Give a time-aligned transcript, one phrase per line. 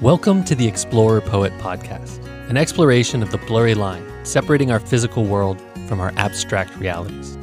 [0.00, 5.24] Welcome to the Explorer Poet Podcast, an exploration of the blurry line separating our physical
[5.24, 7.36] world from our abstract realities.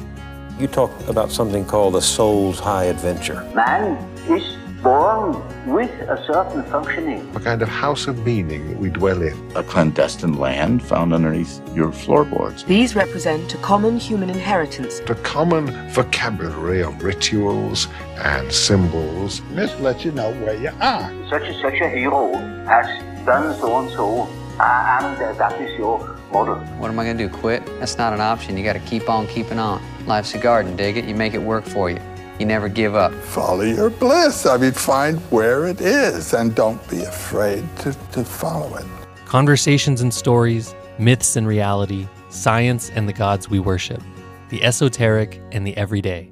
[0.58, 3.42] You talk about something called the soul's high adventure.
[3.54, 3.98] Man
[4.30, 4.56] is
[4.86, 5.34] born
[5.66, 7.20] with a certain functioning.
[7.34, 9.36] a kind of house of meaning that we dwell in.
[9.56, 12.62] a clandestine land found underneath your floorboards.
[12.62, 15.00] These represent a common human inheritance.
[15.08, 19.42] A common vocabulary of rituals and symbols.
[19.56, 21.10] This lets you know where you are.
[21.30, 22.32] Such and such a hero
[22.66, 22.86] has
[23.26, 24.06] done so and so,
[24.60, 25.98] uh, and uh, that is your
[26.30, 26.58] model.
[26.78, 27.34] What am I going to do?
[27.34, 27.66] Quit?
[27.80, 28.56] That's not an option.
[28.56, 29.82] You got to keep on keeping on.
[30.06, 31.06] Life's a garden, dig it.
[31.06, 31.98] You make it work for you.
[32.38, 33.14] You never give up.
[33.14, 34.44] Follow your bliss.
[34.44, 38.84] I mean, find where it is and don't be afraid to, to follow it.
[39.24, 44.02] Conversations and stories, myths and reality, science and the gods we worship,
[44.50, 46.30] the esoteric and the everyday.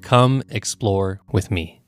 [0.00, 1.82] Come explore with me.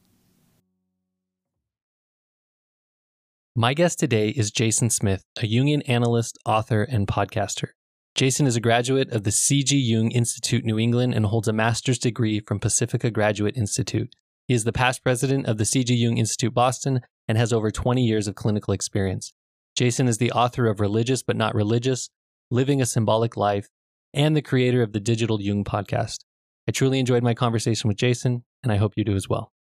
[3.54, 7.68] My guest today is Jason Smith, a Jungian analyst, author, and podcaster.
[8.16, 9.76] Jason is a graduate of the C.G.
[9.76, 14.16] Jung Institute New England and holds a master's degree from Pacifica Graduate Institute.
[14.48, 15.94] He is the past president of the C.G.
[15.94, 19.34] Jung Institute Boston and has over 20 years of clinical experience.
[19.76, 22.08] Jason is the author of Religious but Not Religious,
[22.50, 23.68] Living a Symbolic Life,
[24.14, 26.20] and the creator of the Digital Jung podcast.
[26.66, 29.52] I truly enjoyed my conversation with Jason, and I hope you do as well.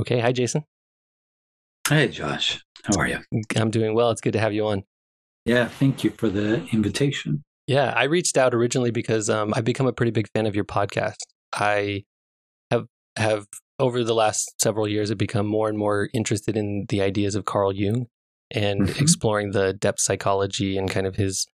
[0.00, 0.64] Okay, hi Jason.
[1.88, 2.64] Hey, Josh.
[2.84, 3.18] How are you?
[3.56, 4.10] I'm doing well.
[4.10, 4.84] It's good to have you on.
[5.44, 7.42] Yeah, thank you for the invitation.
[7.66, 10.64] Yeah, I reached out originally because um, I've become a pretty big fan of your
[10.64, 11.16] podcast.
[11.52, 12.04] I
[12.70, 13.46] have have
[13.78, 17.44] over the last several years I've become more and more interested in the ideas of
[17.44, 18.06] Carl Jung
[18.50, 19.00] and Mhm.
[19.00, 21.46] exploring the depth psychology and kind of his.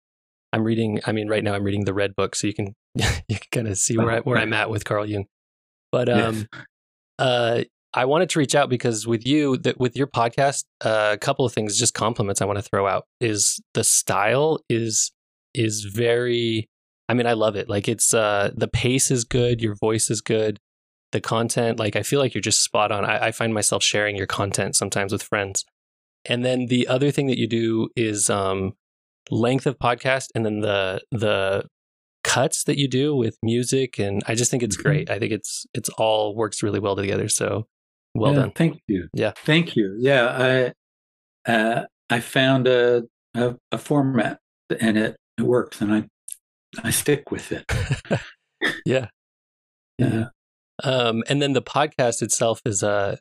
[0.53, 1.01] I'm reading.
[1.07, 3.69] I mean, right now I'm reading the Red Book, so you can you can kind
[3.69, 5.25] of see where I, where I'm at with Carl Jung.
[5.91, 6.47] But um,
[7.19, 7.63] uh,
[7.95, 11.45] I wanted to reach out because with you, that with your podcast, uh, a couple
[11.45, 15.13] of things, just compliments I want to throw out is the style is
[15.55, 16.69] is very.
[17.09, 17.69] I mean, I love it.
[17.69, 20.59] Like it's uh, the pace is good, your voice is good,
[21.13, 21.79] the content.
[21.79, 23.05] Like I feel like you're just spot on.
[23.05, 25.65] I, I find myself sharing your content sometimes with friends,
[26.25, 28.73] and then the other thing that you do is um,
[29.31, 31.67] length of podcast, and then the the
[32.25, 34.83] cuts that you do with music, and I just think it's Mhm.
[34.83, 35.11] great.
[35.11, 37.29] I think it's it's all works really well together.
[37.29, 37.67] So
[38.15, 38.53] well Yeah, done.
[38.53, 39.09] Thank you.
[39.13, 39.33] Yeah.
[39.37, 39.97] Thank you.
[39.99, 40.73] Yeah,
[41.47, 43.05] I uh, I found a,
[43.35, 44.39] a a format
[44.81, 46.05] and it it works, and I
[46.83, 47.65] I stick with it.
[48.87, 49.09] yeah.
[49.99, 50.27] Yeah.
[50.83, 53.17] Um, and then the podcast itself is uh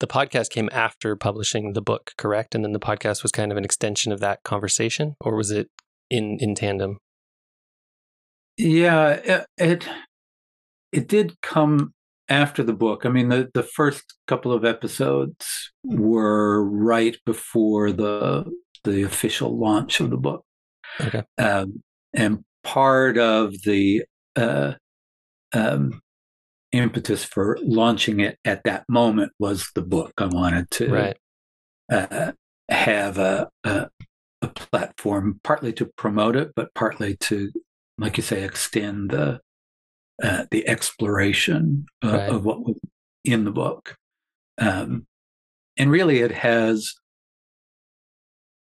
[0.00, 2.54] the podcast came after publishing the book, correct?
[2.54, 5.68] And then the podcast was kind of an extension of that conversation, or was it
[6.10, 6.98] in in tandem?
[8.56, 9.88] Yeah, it, it
[10.92, 11.93] it did come
[12.28, 13.04] after the book.
[13.06, 18.50] I mean, the the first couple of episodes were right before the
[18.84, 20.44] the official launch of the book.
[21.00, 21.22] Okay.
[21.38, 21.82] Um,
[22.12, 24.04] and part of the
[24.36, 24.74] uh,
[25.52, 26.00] um,
[26.72, 30.12] impetus for launching it at that moment was the book.
[30.18, 31.16] I wanted to Right.
[31.90, 32.32] uh,
[32.68, 33.88] have a, a
[34.42, 37.50] a platform partly to promote it, but partly to,
[37.98, 39.40] like you say, extend the
[40.22, 42.30] uh, the exploration of, Right.
[42.30, 42.76] of what was
[43.24, 43.96] in the book.
[44.58, 45.06] Um,
[45.76, 46.94] and really, it has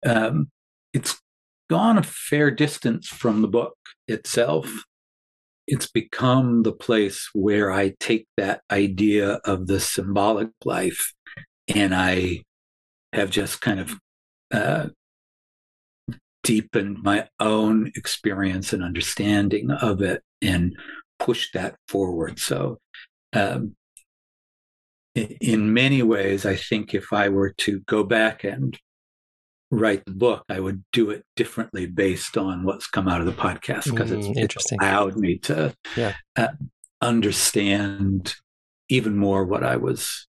[0.06, 0.50] um,
[0.94, 1.20] it's
[1.70, 3.76] gone a fair distance from the book
[4.08, 4.72] itself.
[5.68, 11.14] It's become the place where I take that idea of the symbolic life
[11.74, 12.44] and I
[13.14, 13.94] have just kind of
[14.52, 14.88] uh,
[16.44, 20.76] deepened my own experience and understanding of it and
[21.26, 22.40] pushed that forward.
[22.40, 22.80] So,
[23.34, 23.76] um,
[25.16, 28.78] in many ways, I think if I were to go back and
[29.70, 33.34] write the book, I would do it differently based on what's come out of the
[33.34, 34.80] podcast because it's, Mm, it's interesting.
[34.82, 36.16] allowed me to Yeah.
[36.36, 36.50] uh,
[37.02, 38.36] understand
[38.90, 40.28] even more what I was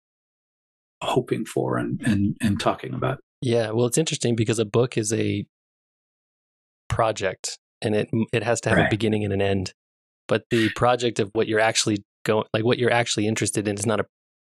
[1.02, 3.18] hoping for and, and, and talking about.
[3.40, 5.46] Yeah, well, it's interesting because a book is a
[6.88, 9.72] project, and it it has to have a beginning and an end.
[10.30, 13.84] But the project of what you're actually going, like what you're actually interested in, is
[13.84, 14.06] not a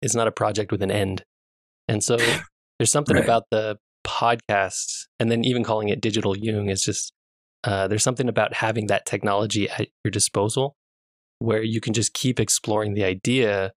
[0.03, 1.23] is not a project with an end.
[1.87, 2.17] And so
[2.79, 3.25] there's something Right.
[3.25, 7.13] about the podcast, and then even calling it digital Jung is just
[7.63, 10.75] uh, there's something about having that technology at your disposal,
[11.39, 13.71] where you can just keep exploring the idea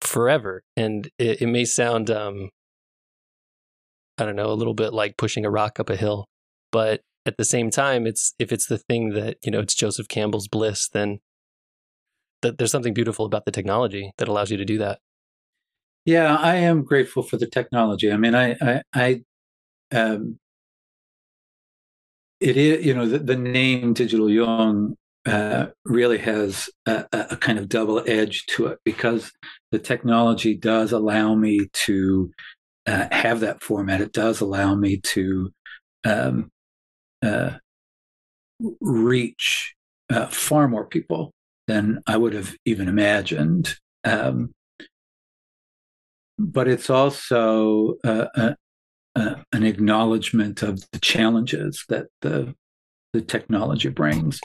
[0.00, 0.62] forever.
[0.74, 2.48] And it, it may sound um,
[4.16, 6.26] I don't know, a little bit like pushing a rock up a hill.
[6.70, 10.08] But at the same time, it's if it's the thing that you know it's Joseph
[10.08, 11.20] Campbell's bliss, then
[12.42, 14.98] that there's something beautiful about the technology that allows you to do that.
[16.04, 18.10] Yeah, I am grateful for the technology.
[18.10, 19.22] I mean, I, I, I
[19.92, 20.40] um,
[22.40, 27.60] it is, you know, the, the name Digital Jung uh, really has a, a, kind
[27.60, 29.30] of double edge to it because
[29.70, 32.32] the technology does allow me to
[32.86, 34.00] uh, have that format.
[34.00, 35.52] It does allow me to
[36.02, 36.50] um,
[37.22, 37.58] uh,
[38.80, 39.74] reach
[40.10, 41.32] uh, far more people
[41.66, 43.76] than I would have even imagined.
[44.04, 44.52] Um,
[46.38, 48.56] but it's also uh, a,
[49.14, 52.54] a, an acknowledgement of the challenges that the
[53.12, 54.40] the technology brings,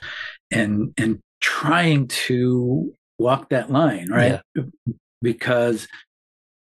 [0.51, 4.41] and and trying to walk that line, right?
[4.55, 4.63] Yeah.
[5.21, 5.87] Because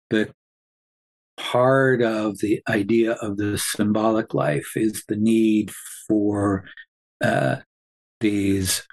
[0.09, 0.33] the
[1.41, 5.71] part of the idea of the symbolic life is the need
[6.07, 6.65] for
[7.19, 7.57] uh,
[8.19, 8.83] these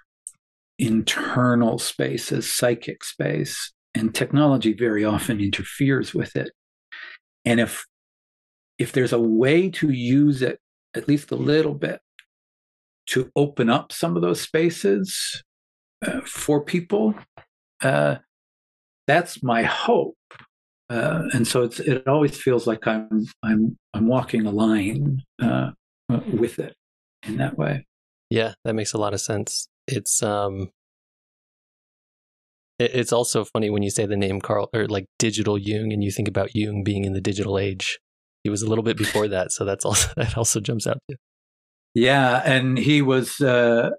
[0.79, 6.51] internal spaces, psychic space, and technology very often interferes with it.
[7.45, 7.85] And if
[8.79, 10.59] if there's a way to use it
[10.95, 12.01] at least a little bit
[13.09, 15.43] to open up some of those spaces
[16.07, 17.15] uh, for people,
[17.83, 18.17] uh,
[19.07, 20.17] that's my hope.
[20.91, 25.71] Uh, and so it's it always feels like I'm I'm I'm walking a line uh,
[26.09, 26.75] with it
[27.27, 27.87] in that way.
[28.31, 29.69] Yeah, that makes a lot of sense.
[29.87, 30.71] It's um
[32.79, 36.11] it's also funny when you say the name Carl or like digital Jung and you
[36.11, 37.99] think about Jung being in the digital age.
[38.45, 41.17] He was a little bit before that, so that's also that also jumps out too.
[41.95, 43.91] Yeah, and he was uh,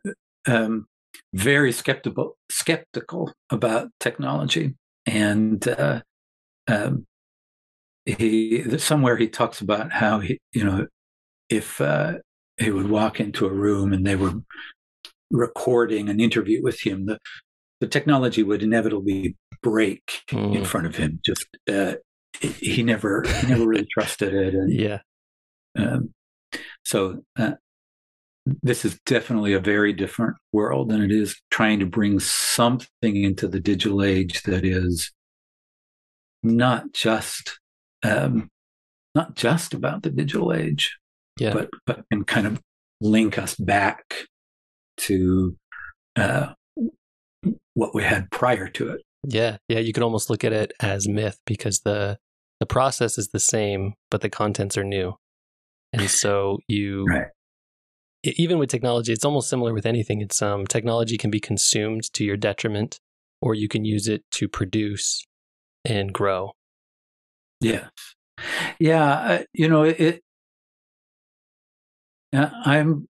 [0.48, 0.88] um,
[1.34, 4.76] very skeptical skeptical about technology,
[5.06, 6.02] and uh,
[6.70, 7.06] um,
[8.06, 10.88] he somewhere he talks about how he you know
[11.50, 12.14] if uh,
[12.58, 14.34] he would walk into a room and they were
[15.32, 17.18] recording an interview with him, the
[17.80, 20.56] the technology would inevitably break mm.
[20.56, 21.20] in front of him.
[21.26, 21.96] Just uh,
[22.42, 25.00] he never he never really trusted it, and yeah.
[25.78, 26.14] Um,
[26.84, 27.54] so uh,
[28.64, 33.48] this is definitely a very different world, and it is trying to bring something into
[33.48, 35.12] the digital age that is
[36.44, 37.60] not just
[38.04, 38.50] um,
[39.16, 40.98] not just about the digital age,
[41.40, 41.54] yeah.
[41.54, 42.62] but but can kind of
[43.02, 44.28] link us back
[44.98, 45.56] to
[46.16, 46.54] uh,
[47.74, 49.02] what we had prior to it.
[49.24, 52.18] Yeah, yeah, you could almost look at it as myth because the
[52.60, 55.16] the process is the same, but the contents are new,
[55.94, 57.06] and so you.
[57.06, 57.28] Right.
[58.24, 60.20] Even with technology, it's almost similar with anything.
[60.20, 63.00] It's um, technology can be consumed to your detriment,
[63.42, 65.26] or you can use it to produce
[65.86, 66.54] and grow.
[67.62, 67.90] Yes,
[68.80, 70.22] yeah, uh, you know it.
[72.34, 73.08] I'm,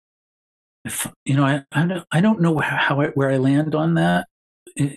[1.25, 1.63] you know, I
[2.11, 4.27] I don't know how I, where I land on that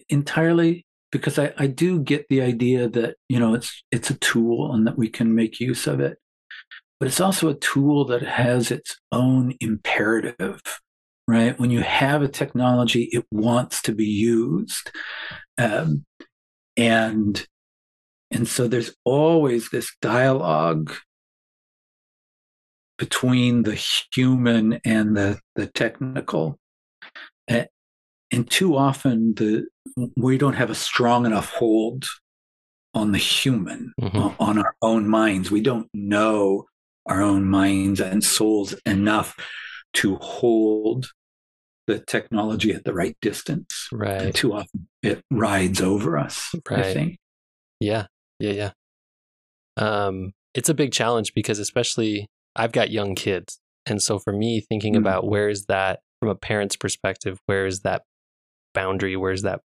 [0.08, 4.74] entirely because I, I do get the idea that you know it's it's a tool
[4.74, 6.18] and that we can make use of it
[7.00, 10.60] but it's also a tool that has its own imperative
[11.28, 14.90] right when you have a technology it wants to be used
[15.58, 16.04] um,
[16.76, 17.46] and
[18.32, 20.92] and so there's always this dialogue
[22.98, 26.58] between the human and the the technical.
[27.48, 29.66] And too often the
[30.16, 32.06] we don't have a strong enough hold
[32.94, 34.42] on the human mm-hmm.
[34.42, 35.50] on our own minds.
[35.50, 36.64] We don't know
[37.04, 39.36] our own minds and souls enough
[39.94, 41.10] to hold
[41.86, 43.88] the technology at the right distance.
[43.92, 44.22] Right.
[44.22, 46.78] and too often it rides over us right.
[46.78, 47.18] i think.
[47.80, 48.06] Yeah
[48.42, 48.70] yeah yeah.
[49.76, 54.60] Um it's a big challenge because especially i've got young kids and so for me
[54.60, 55.02] thinking mm-hmm.
[55.02, 58.02] about where is that from a parent's perspective where is that
[58.74, 59.60] boundary where's that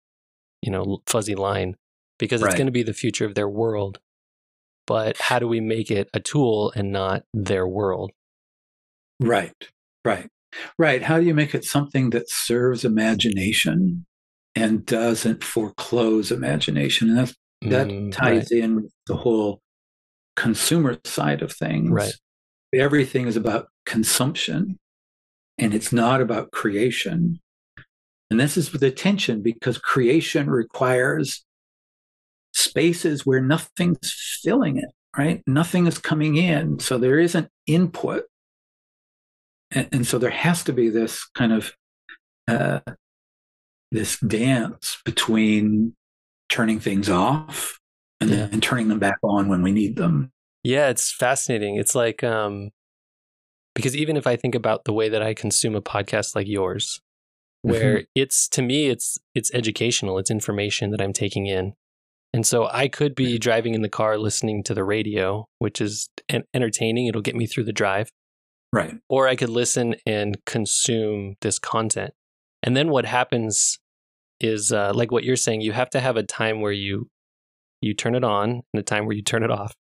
[0.62, 1.76] you know fuzzy line?
[2.18, 2.56] Because it's right.
[2.56, 3.98] going to be the future of their world
[4.86, 8.12] but how do we make it a tool and not their world?
[9.20, 9.54] Right
[10.04, 10.28] right
[10.78, 11.02] right.
[11.02, 14.06] How do you make it something that serves imagination
[14.54, 17.08] and doesn't foreclose imagination?
[17.08, 17.34] And that's,
[17.70, 18.62] that mm, ties right.
[18.62, 19.60] in the whole
[20.36, 22.14] consumer side of things right
[22.72, 24.78] everything is about consumption
[25.58, 27.38] and it's not about creation
[28.30, 31.44] and this is the tension because creation requires
[32.52, 35.42] spaces where nothing's filling it, right?
[35.46, 36.78] Nothing is coming in.
[36.78, 38.24] So there isn't input.
[39.70, 41.72] And, and so there has to be this kind of
[42.48, 42.80] uh,
[43.90, 45.94] this dance between
[46.48, 47.78] turning things off
[48.20, 48.46] and yeah.
[48.46, 50.30] then turning them back on when we need them.
[50.62, 51.76] Yeah, it's fascinating.
[51.76, 52.70] It's like um
[53.74, 57.00] because even if I think about the way that I consume a podcast like yours,
[57.62, 58.02] where Mm-hmm.
[58.14, 61.74] it's to me it's it's educational, it's information that I'm taking in.
[62.32, 66.08] And so I could be driving in the car listening to the radio, which is
[66.28, 68.10] en- entertaining, it'll get me through the drive,
[68.72, 68.96] Right.
[69.08, 72.12] or I could listen and consume this content.
[72.60, 73.78] And then what happens
[74.44, 77.08] is uh, like what you're saying, you have to have a time where you
[77.80, 79.74] you turn it on and a time where you turn it off.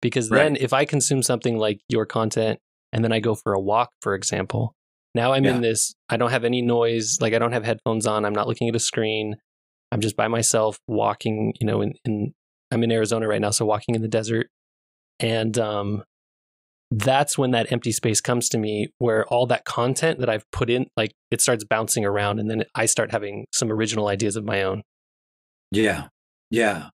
[0.00, 0.62] Because then Right.
[0.62, 2.58] if I consume something like your content
[2.92, 4.74] and then I go for a walk, for example,
[5.14, 8.24] now I'm in this, I don't have any noise, like I don't have headphones on,
[8.24, 9.36] I'm not looking at a screen.
[9.92, 12.32] I'm just by myself walking, you know, in, in
[12.70, 14.48] I'm in Arizona right now, so walking in the desert.
[15.20, 16.02] And um
[16.98, 20.70] that's when that empty space comes to me where all that content that I've put
[20.70, 24.44] in, like it starts bouncing around and then I start having some original ideas of
[24.44, 24.82] my own.
[25.70, 26.08] Yeah.
[26.50, 26.88] Yeah.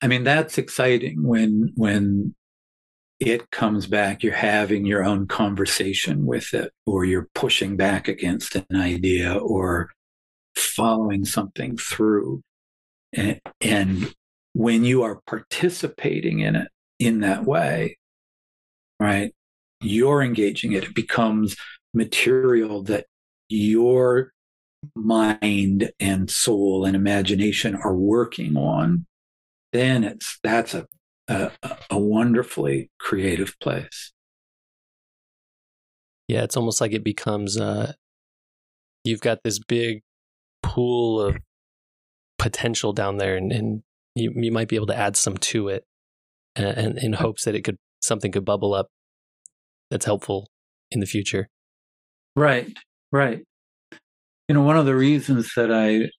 [0.00, 2.34] I mean, that's exciting when when
[3.18, 8.56] it comes back, you're having your own conversation with it, or you're pushing back against
[8.56, 9.90] an idea or
[10.56, 12.42] following something through.
[13.12, 14.12] And, and
[14.54, 16.68] when you are participating in it
[16.98, 17.96] in that way,
[19.02, 19.32] right,
[19.80, 20.84] you're engaging it.
[20.84, 21.56] It becomes
[21.94, 23.06] material that
[23.48, 24.32] your
[24.94, 29.06] mind and soul and imagination are working on,
[29.72, 30.86] then it's that's a
[31.28, 31.50] a,
[31.90, 34.12] a wonderfully creative place.
[36.28, 37.92] Yeah, it's almost like it becomes uh
[39.04, 40.02] you've got this big
[40.62, 41.36] pool of
[42.38, 43.82] potential down there and, and
[44.14, 45.84] you you might be able to add some to it
[46.56, 48.88] and, and in hopes that it could something could bubble up
[49.90, 50.48] that's helpful
[50.90, 51.48] in the future.
[52.36, 52.76] Right,
[53.10, 53.42] right.
[54.48, 56.10] You know, one of the reasons that I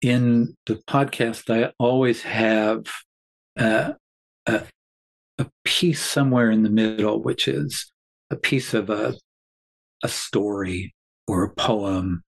[0.00, 2.84] in the podcast I always have
[3.56, 3.94] a
[4.46, 7.90] a piece somewhere in the middle, which is
[8.30, 9.14] a piece of a
[10.02, 10.94] a story
[11.26, 12.22] or a poem.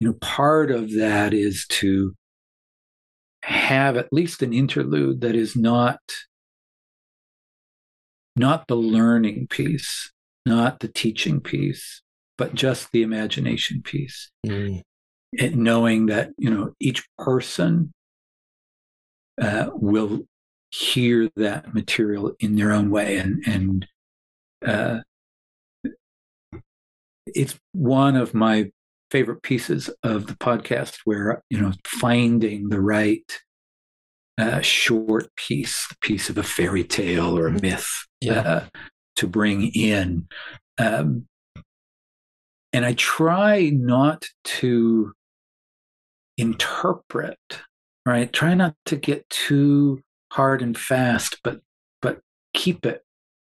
[0.00, 2.14] You know, part of that is to
[3.42, 6.00] have at least an interlude that is not
[8.36, 10.10] not the learning piece,
[10.46, 12.02] not the teaching piece,
[12.36, 14.30] but just the imagination piece.
[14.46, 14.82] Mm.
[15.38, 17.92] And knowing that, you know, each person
[19.40, 20.26] uh, will
[20.70, 23.16] hear that material in their own way.
[23.18, 23.86] And, and
[24.64, 25.00] uh,
[27.26, 28.70] it's one of my
[29.10, 33.40] favorite pieces of the podcast where, you know, finding the right
[34.38, 37.88] uh, short piece, the piece of a fairy tale or a myth
[38.24, 38.40] Yeah.
[38.40, 38.64] uh,
[39.16, 40.26] to bring in.
[40.78, 41.26] Um,
[42.72, 45.12] and I try not to
[46.36, 47.38] interpret,
[48.04, 48.32] right?
[48.32, 50.00] Try not to get too
[50.32, 51.60] hard and fast, but
[52.02, 52.20] but
[52.52, 53.02] keep it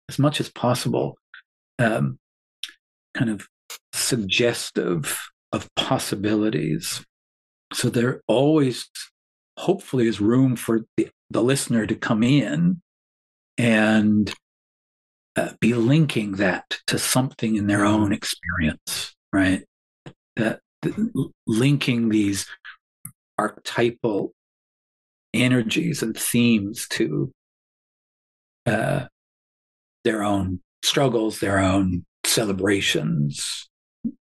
[0.09, 1.17] as much as possible,
[1.79, 2.19] um,
[3.15, 3.47] kind of
[3.93, 5.19] suggestive
[5.53, 7.05] of possibilities.
[7.73, 8.89] So there always,
[9.59, 12.83] hopefully, is room for the, the listener to come in
[13.57, 14.33] and
[15.37, 19.65] uh, be linking that to something in their own experience, right?
[20.37, 22.47] That, that linking these
[23.39, 24.33] archetypal
[25.33, 27.33] energies and themes to
[28.67, 29.07] uh,
[30.05, 33.69] their own struggles, their own celebrations,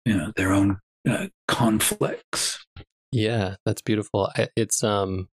[0.06, 0.78] you know, their own
[1.08, 2.66] uh, conflicts.
[3.12, 4.32] Yeah, that's beautiful.
[4.56, 5.30] It's um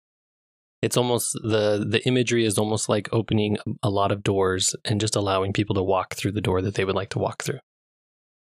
[0.83, 5.17] it's almost the the imagery is almost like opening a lot of doors and just
[5.17, 7.59] allowing people to walk through the door that they would like to walk through.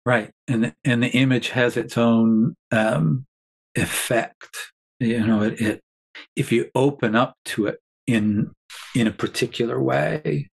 [0.05, 3.25] Right, and and the image has its own um,
[3.75, 4.73] effect.
[4.99, 5.81] You know, it, it
[6.35, 8.51] if you open up to it in
[8.95, 10.49] in a particular way,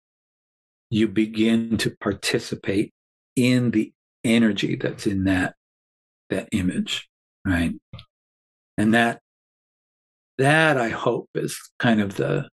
[0.89, 2.91] you begin to participate
[3.35, 3.91] in the
[4.23, 5.55] energy that's in that
[6.29, 7.07] that image,
[7.45, 7.73] right?
[8.77, 9.21] And that
[10.39, 12.49] that I hope is kind of the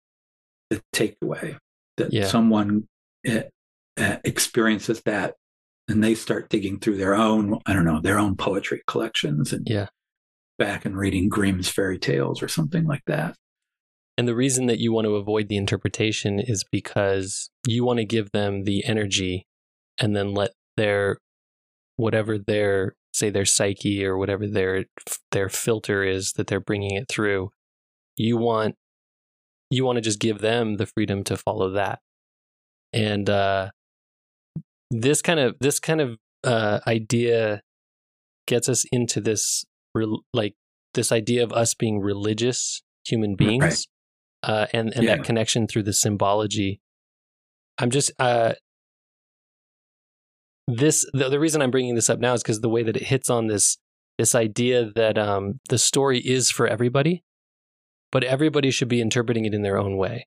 [0.70, 1.56] the takeaway
[1.96, 2.26] that Yeah.
[2.28, 2.86] someone
[3.28, 3.42] uh,
[3.96, 5.34] uh, experiences that
[5.88, 9.66] and they start digging through their own i don't know their own poetry collections and
[9.68, 9.86] Yeah.
[10.58, 13.34] back and reading grimm's fairy tales or something like that
[14.18, 18.04] And the reason that you want to avoid the interpretation is because you want to
[18.04, 19.46] give them the energy
[19.98, 21.18] and then let their
[21.96, 24.84] whatever their say their psyche or whatever their
[25.30, 27.50] their filter is that they're bringing it through.
[28.16, 28.74] You want
[29.70, 32.00] you want to just give them the freedom to follow that.
[32.92, 33.70] And uh
[34.90, 37.62] this kind of this kind of uh idea
[38.46, 40.54] gets us into this rel- like
[40.94, 44.52] this idea of us being religious human beings Right.
[44.52, 45.16] uh, and and Yeah.
[45.16, 46.80] that connection through the symbology.
[47.78, 48.54] I'm just uh,
[50.68, 53.04] this the, the reason I'm bringing this up now is because the way that it
[53.04, 53.78] hits on this
[54.18, 57.22] this idea that um, the story is for everybody,
[58.12, 60.26] but everybody should be interpreting it in their own way.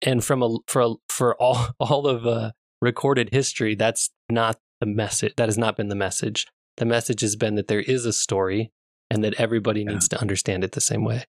[0.00, 5.34] And from a for for all all of uh, recorded history, that's not the message.
[5.36, 6.46] That has not been the message.
[6.76, 8.72] The message has been that there is a story
[9.10, 11.24] and that everybody needs to understand it the same way.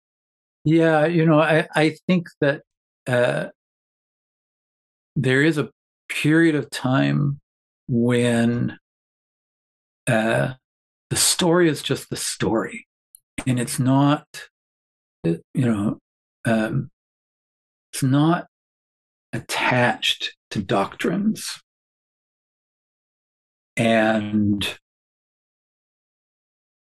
[0.66, 2.64] Yeah, you know, I, I think that
[3.08, 3.48] uh,
[5.16, 5.70] there is a
[6.10, 7.40] period of time
[7.88, 8.78] when
[10.08, 10.54] uh,
[11.10, 12.86] the story is just the story,
[13.48, 14.49] and it's not,
[15.54, 15.98] you know,
[16.46, 16.90] um,
[17.92, 18.48] it's not
[19.34, 21.60] attached to doctrines,
[23.78, 24.80] and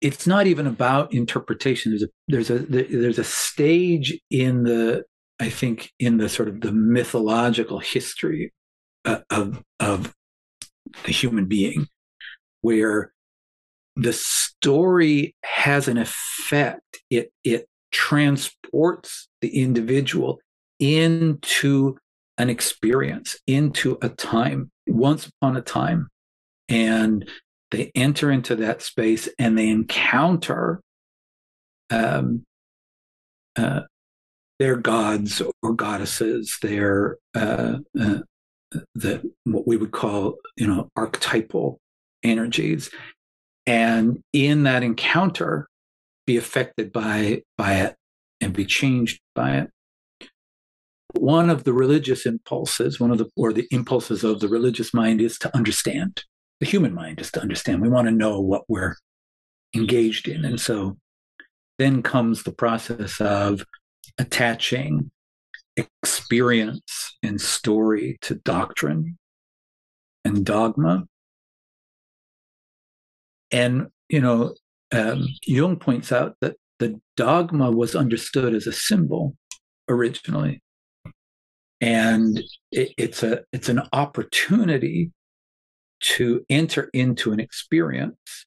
[0.02, 1.92] it's not even about interpretation.
[1.92, 5.04] There's a there's a there's a stage in the
[5.40, 8.54] I think in the sort of the mythological history
[9.06, 10.14] uh, of of
[11.04, 11.88] the human being
[12.62, 13.14] where
[13.96, 17.02] the story has an effect.
[17.10, 20.40] It it transports the individual
[20.80, 21.98] into
[22.38, 26.08] an experience, into a time, once upon a time,
[26.70, 27.30] and
[27.72, 30.82] they enter into that space and they encounter
[31.90, 32.44] um,
[33.56, 33.82] uh,
[34.60, 38.20] their gods or goddesses, their uh, uh,
[38.96, 41.80] the what we would call you know archetypal
[42.24, 42.90] energies,
[43.66, 45.68] and in that encounter,
[46.30, 47.96] be affected by by it
[48.40, 49.72] and be changed by it.
[51.14, 55.22] One of the religious impulses, one of the or the impulses of the religious mind
[55.22, 56.24] is to understand
[56.60, 57.82] the human mind is to understand.
[57.82, 58.96] We want to know what we're
[59.76, 60.46] engaged in.
[60.46, 60.98] And so
[61.80, 63.66] then comes the process of
[64.20, 65.10] attaching
[65.78, 69.18] experience and story to doctrine
[70.24, 71.06] and dogma.
[73.52, 74.54] And, you know,
[74.92, 79.36] um, Jung points out that the dogma was understood as a symbol
[79.88, 80.62] originally.
[81.82, 85.12] And it, it's a it's an opportunity
[86.02, 88.46] to enter into an experience.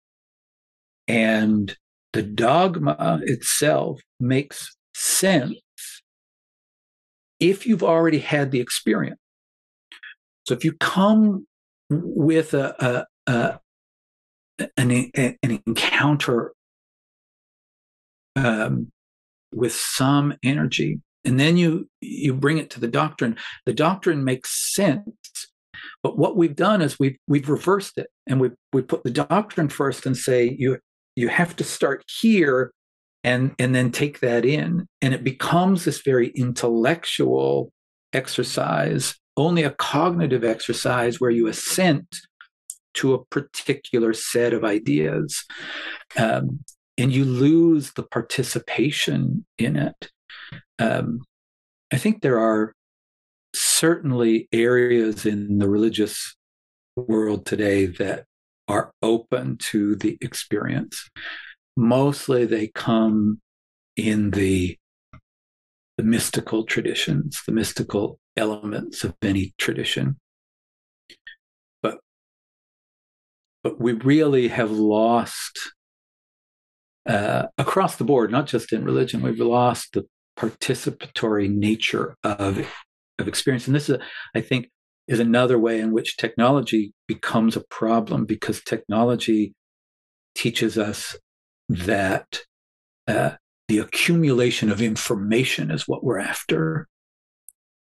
[1.09, 1.77] And
[2.12, 5.57] the dogma itself makes sense
[7.40, 9.19] if you've already had the experience.
[10.47, 11.47] So if you come
[11.90, 13.61] with a, a, a
[14.77, 16.53] an, an encounter
[18.37, 18.90] um,
[19.55, 24.75] with some energy, and then you you bring it to the doctrine, the doctrine makes
[24.75, 25.48] sense
[26.03, 29.68] but what we've done is we've we've reversed it and we we put the doctrine
[29.68, 30.79] first and say you
[31.16, 32.72] you have to start here
[33.25, 37.70] and and then take that in and it becomes this very intellectual
[38.12, 42.07] exercise only a cognitive exercise where you assent
[42.94, 45.44] to a particular set of ideas
[46.16, 46.61] um,
[46.98, 50.11] and you lose the participation in it
[50.78, 51.20] um,
[51.92, 52.74] i think there are
[53.55, 56.35] certainly areas in the religious
[56.96, 58.24] world today that
[58.68, 61.09] are open to the experience.
[61.76, 63.40] Mostly they come
[63.96, 64.78] in the,
[65.96, 70.18] the mystical traditions, the mystical elements of any tradition.
[73.62, 75.59] But we really have lost
[77.07, 80.05] uh, across the board, not just in religion, we've lost the
[80.38, 82.66] participatory nature of
[83.18, 83.66] of experience.
[83.66, 83.98] And this is,
[84.35, 84.70] I think,
[85.09, 89.55] is another way in which technology becomes a problem because technology
[90.35, 91.16] teaches us
[91.68, 92.42] that
[93.07, 93.33] uh,
[93.68, 96.88] the accumulation of information is what we're after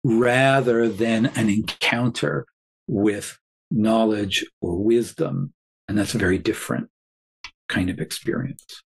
[0.04, 2.46] rather than an encounter
[2.88, 3.38] with
[3.72, 5.54] knowledge or wisdom.
[5.88, 6.90] And that's a very different
[7.70, 8.82] kind of experience.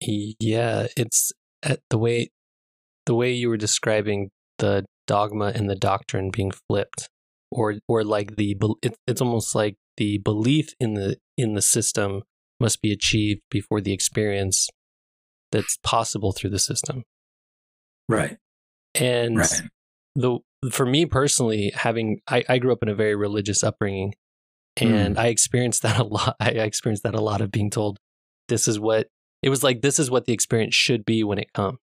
[0.00, 1.32] Yeah, it's
[1.62, 2.30] at the way
[3.06, 7.08] the way you were describing the dogma and the doctrine being flipped
[7.50, 12.22] or or like the it, it's almost like the belief in the in the system
[12.60, 14.68] must be achieved before the experience
[15.50, 17.02] that's possible through the system
[18.08, 18.38] right
[18.94, 19.62] and right.
[20.14, 20.38] the
[20.70, 24.14] for me personally having I, I grew up in a very religious upbringing
[24.76, 25.18] and mm.
[25.18, 27.98] i experienced that a lot i experienced that a lot of being told
[28.48, 29.08] this is what
[29.42, 31.78] it was like this is what the experience should be when it comes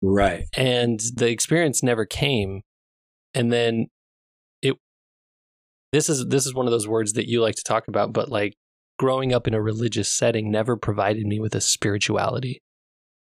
[0.00, 0.44] Right.
[0.56, 2.62] And the experience never came.
[3.34, 3.88] And then
[4.62, 4.76] it
[5.92, 8.28] this is this is one of those words that you like to talk about, but
[8.28, 8.54] like
[8.98, 12.60] growing up in a religious setting never provided me with a spirituality.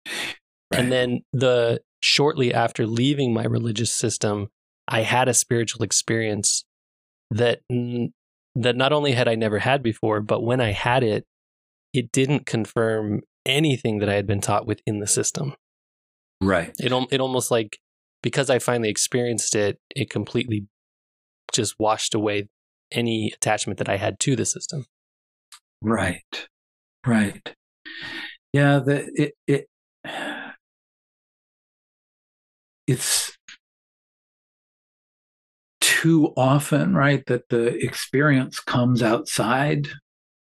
[0.06, 0.80] Right.
[0.80, 4.48] And then the shortly after leaving my religious system,
[4.88, 6.64] I had a spiritual experience
[7.30, 7.60] that
[8.54, 11.24] that not only had I never had before, but when I had it,
[11.92, 15.54] it didn't confirm anything that I had been taught within the system.
[16.40, 16.72] Right.
[16.78, 17.78] It it almost like
[18.22, 20.66] because I finally experienced it, it completely
[21.52, 22.48] just washed away
[22.92, 24.86] any attachment that I had to the system.
[25.82, 26.48] Right.
[27.06, 27.54] Right.
[28.52, 29.68] Yeah, the it it
[32.86, 33.35] it's
[36.02, 39.88] too often, right, that the experience comes outside.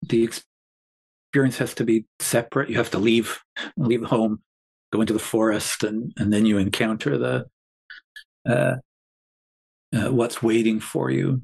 [0.03, 2.69] The experience has to be separate.
[2.69, 3.39] You have to leave
[3.79, 4.43] leave home,
[4.93, 7.47] go into the forest, and and then you encounter the
[8.47, 8.77] uh,
[9.97, 11.41] uh, what's waiting for you.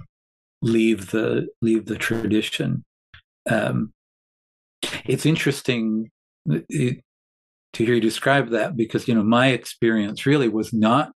[0.61, 2.85] Leave the leave the tradition.
[3.49, 3.95] Um,
[5.07, 6.11] it's interesting
[6.47, 7.01] it,
[7.73, 11.11] to hear you describe that because you know my experience really was not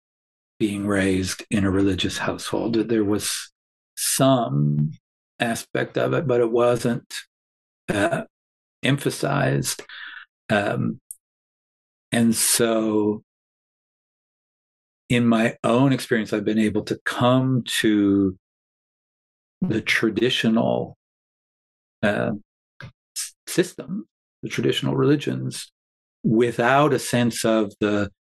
[0.60, 2.76] being raised in a religious household.
[2.76, 3.52] There was
[3.96, 4.91] some
[5.39, 7.13] aspect of it, but it wasn't
[7.89, 8.24] uh,
[8.84, 9.84] emphasized.
[10.50, 11.00] Um,
[12.12, 13.24] and so,
[15.10, 18.38] in my own experience, I've been able to come to
[19.62, 20.98] the traditional
[22.04, 22.32] uh,
[23.48, 24.08] system,
[24.43, 25.72] the traditional religions,
[26.24, 28.12] without a sense of the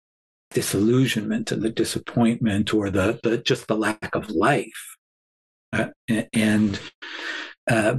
[0.57, 4.97] disillusionment and the disappointment or the, the just the lack of life.
[5.71, 5.89] Uh,
[6.33, 6.81] and
[7.71, 7.97] uh,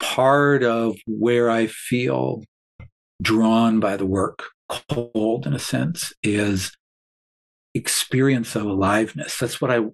[0.00, 2.42] part of where I feel
[3.22, 6.76] drawn by the work, cold in a sense, is
[7.72, 9.38] experience of aliveness.
[9.38, 9.84] That's what I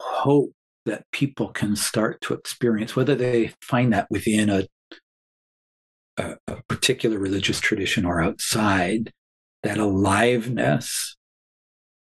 [0.00, 0.50] hope
[0.86, 4.66] that people can start to experience, whether they find that within a,
[6.16, 9.12] a, a particular religious tradition or outside
[9.62, 11.16] that aliveness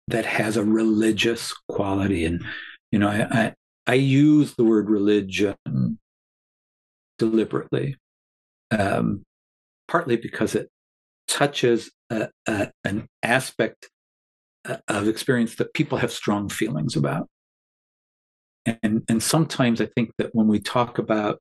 [0.08, 2.26] that has a religious quality.
[2.26, 2.44] And,
[2.92, 3.54] you know, I, I,
[3.88, 5.56] I use the word religion
[7.18, 7.98] deliberately,
[8.72, 9.24] um,
[9.88, 10.70] partly because it
[11.28, 13.90] touches a, a, an aspect
[14.66, 17.28] uh, of experience that people have strong feelings about.
[18.82, 21.40] And, and sometimes I think that when we talk about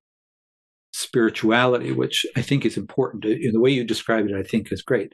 [0.92, 4.82] spirituality, which I think is important, to, the way you described it, I think is
[4.82, 5.12] great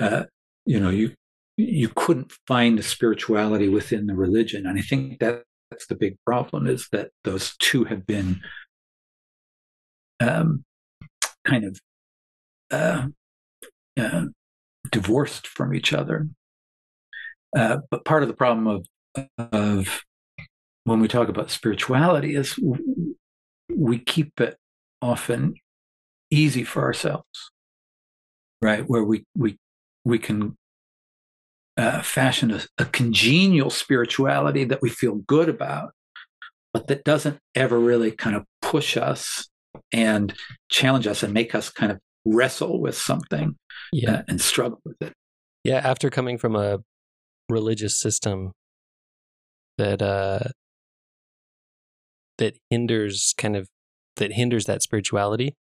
[0.00, 0.24] uh,
[0.66, 1.14] you know, you
[1.56, 6.16] you couldn't find a spirituality within the religion, and I think that that's the big
[6.26, 8.40] problem is that those two have been
[10.20, 10.64] um,
[11.46, 11.80] kind of
[12.70, 13.08] uh,
[13.98, 14.26] uh,
[14.90, 16.28] divorced from each other.
[17.56, 18.86] Uh, but part of the problem of
[19.52, 20.02] of
[20.84, 22.58] when we talk about spirituality is
[23.74, 24.56] we keep it
[25.00, 25.54] often
[26.30, 27.50] easy for ourselves,
[28.60, 28.84] right?
[28.88, 29.58] Where we we
[30.04, 30.56] we can
[31.76, 35.92] uh, fashion a, a congenial spirituality that we feel good about,
[36.72, 39.48] but that doesn't ever really kind of push us
[39.92, 40.34] and
[40.70, 43.56] challenge us and make us kind of wrestle with something
[43.92, 44.12] yeah.
[44.12, 45.12] uh, and struggle with it.
[45.64, 46.80] Yeah, after coming from a
[47.48, 48.52] religious system
[49.78, 50.40] that uh
[52.38, 53.68] that hinders kind of
[54.16, 55.54] that hinders that spirituality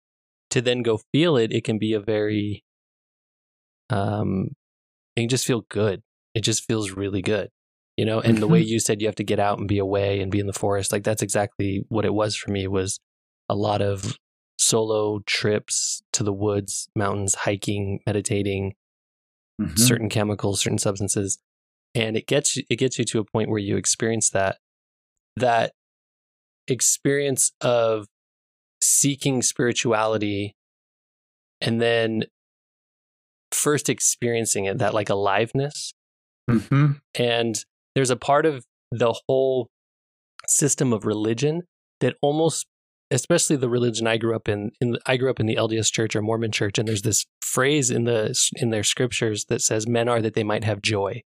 [0.51, 2.62] to then go feel it it can be a very
[3.90, 4.51] um,
[5.16, 6.03] it can just feel good.
[6.35, 7.48] It just feels really good,
[7.96, 8.20] you know.
[8.20, 8.68] And the way mm-hmm.
[8.68, 10.92] you said you have to get out and be away and be in the forest,
[10.92, 12.66] like that's exactly what it was for me.
[12.68, 13.01] Was
[13.48, 14.16] a lot of
[14.59, 18.74] solo trips to the woods, mountains, hiking, meditating,
[19.61, 19.77] mm-hmm.
[19.77, 21.38] certain chemicals, certain substances,
[21.94, 24.59] and it gets it gets you to a point where you experience that
[25.37, 25.72] that
[26.66, 28.07] experience of
[28.83, 30.55] seeking spirituality
[31.61, 32.24] and then
[33.52, 35.92] first experiencing it, that like aliveness.
[36.50, 36.92] Mm-hmm.
[37.14, 37.54] And
[37.94, 39.68] there's a part of the whole
[40.48, 41.62] system of religion
[42.00, 42.66] that almost
[43.11, 46.14] especially the religion I grew up in, in I grew up in the LDS church
[46.14, 50.08] or Mormon church and there's this phrase in the in their scriptures that says men
[50.08, 51.22] are that they might have joy.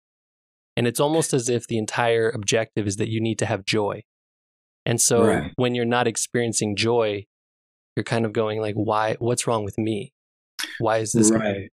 [0.75, 4.03] And it's almost as if the entire objective is that you need to have joy.
[4.85, 5.51] And so right.
[5.55, 7.25] when you're not experiencing joy,
[7.95, 10.13] you're kind of going like why what's wrong with me?
[10.79, 11.69] Why is this right?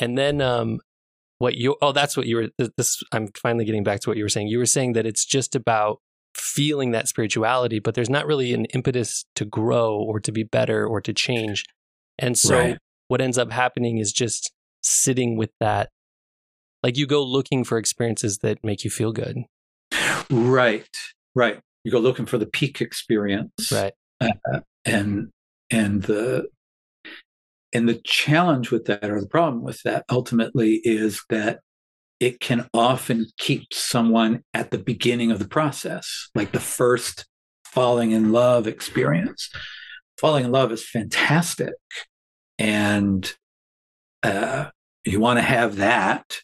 [0.00, 0.80] And then um,
[1.38, 4.24] what you oh that's what you were this I'm finally getting back to what you
[4.24, 4.48] were saying.
[4.48, 6.00] You were saying that it's just about
[6.34, 10.86] feeling that spirituality, but there's not really an impetus to grow or to be better
[10.86, 11.64] or to change.
[12.18, 12.78] And so right.
[13.08, 15.90] what ends up happening is just sitting with that
[16.82, 19.38] like you go looking for experiences that make you feel good.
[20.30, 20.88] Right.
[21.34, 21.60] Right.
[21.84, 23.70] You go looking for the peak experience.
[23.72, 23.92] Right.
[24.20, 25.30] Uh, and
[25.70, 26.48] and the
[27.72, 31.60] and the challenge with that, or the problem with that, ultimately, is that
[32.20, 37.26] it can often keep someone at the beginning of the process, like the first
[37.64, 39.50] falling in love experience.
[40.18, 41.74] Falling in love is fantastic.
[42.58, 43.32] And
[44.22, 44.70] uh,
[45.04, 46.38] you want to have that.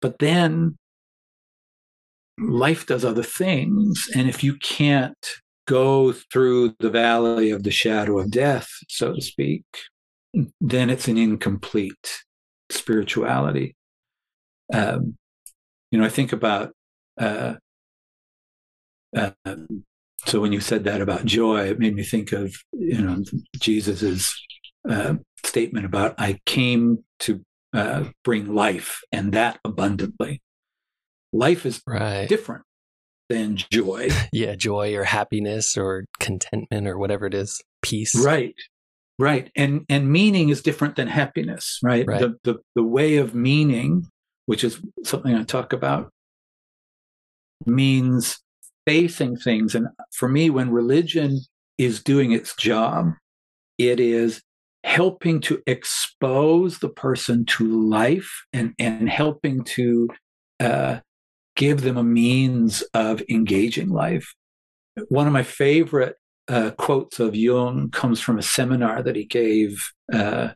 [0.00, 0.78] But then
[2.38, 4.08] life does other things.
[4.14, 5.26] And if you can't
[5.66, 9.64] go through the valley of the shadow of death, so to speak,
[10.60, 12.22] then it's an incomplete
[12.70, 13.74] spirituality.
[14.72, 15.16] Um,
[15.90, 16.72] you know, I think about,
[17.18, 17.54] uh,
[19.16, 19.30] uh,
[20.26, 23.22] so when you said that about joy, it made me think of, you know,
[23.58, 24.32] Jesus's
[24.88, 25.14] uh,
[25.44, 30.40] statement about, I came to uh, bring life and that abundantly.
[31.32, 32.28] Life is right.
[32.28, 32.64] different
[33.28, 34.10] than joy.
[34.32, 38.14] yeah, joy or happiness or contentment or whatever it is, peace.
[38.14, 38.54] Right.
[39.20, 39.50] Right.
[39.54, 42.06] And and meaning is different than happiness, right?
[42.06, 42.20] right.
[42.20, 44.06] The, the the way of meaning,
[44.46, 46.10] which is something I talk about,
[47.66, 48.38] means
[48.86, 49.74] facing things.
[49.74, 51.38] And for me, when religion
[51.76, 53.10] is doing its job,
[53.76, 54.40] it is
[54.84, 60.08] helping to expose the person to life and, and helping to
[60.60, 61.00] uh,
[61.56, 64.32] give them a means of engaging life.
[65.08, 66.16] One of my favorite
[66.48, 69.92] uh, quotes of Jung comes from a seminar that he gave.
[70.12, 70.50] Uh,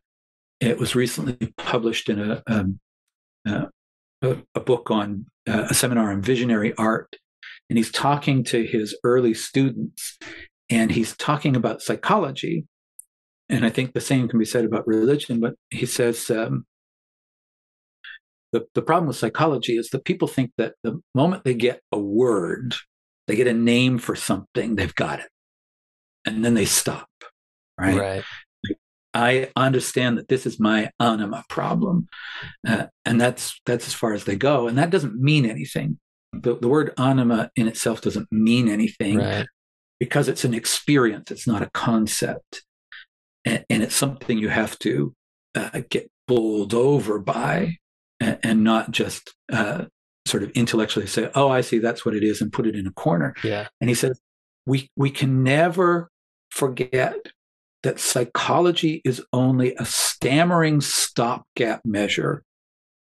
[0.60, 2.80] it was recently published in a, um,
[3.46, 3.66] uh,
[4.22, 7.16] a, a, book on uh, a seminar on visionary art.
[7.68, 10.18] And he's talking to his early students
[10.70, 12.66] and he's talking about psychology.
[13.48, 16.64] And I think the same can be said about religion, but he says um,
[18.52, 21.98] the, the problem with psychology is that people think that the moment they get a
[21.98, 22.74] word,
[23.26, 25.28] they get a name for something, they've got it
[26.24, 27.08] and then they stop.
[27.78, 27.98] Right.
[27.98, 28.24] Right.
[29.14, 32.08] I understand that this is my anima problem,
[32.66, 34.66] uh, and that's that's as far as they go.
[34.66, 35.98] And that doesn't mean anything.
[36.32, 39.46] The, the word anima in itself doesn't mean anything right.
[40.00, 41.30] because it's an experience.
[41.30, 42.64] It's not a concept,
[43.44, 45.14] and, and it's something you have to
[45.54, 47.76] uh, get bowled over by,
[48.18, 49.84] and, and not just uh,
[50.26, 52.88] sort of intellectually say, "Oh, I see, that's what it is," and put it in
[52.88, 53.37] a corner.
[53.44, 53.68] Yeah.
[53.80, 54.20] And he says,
[54.66, 56.10] "We we can never
[56.54, 57.16] forget
[57.82, 62.44] that psychology is only a stammering stopgap measure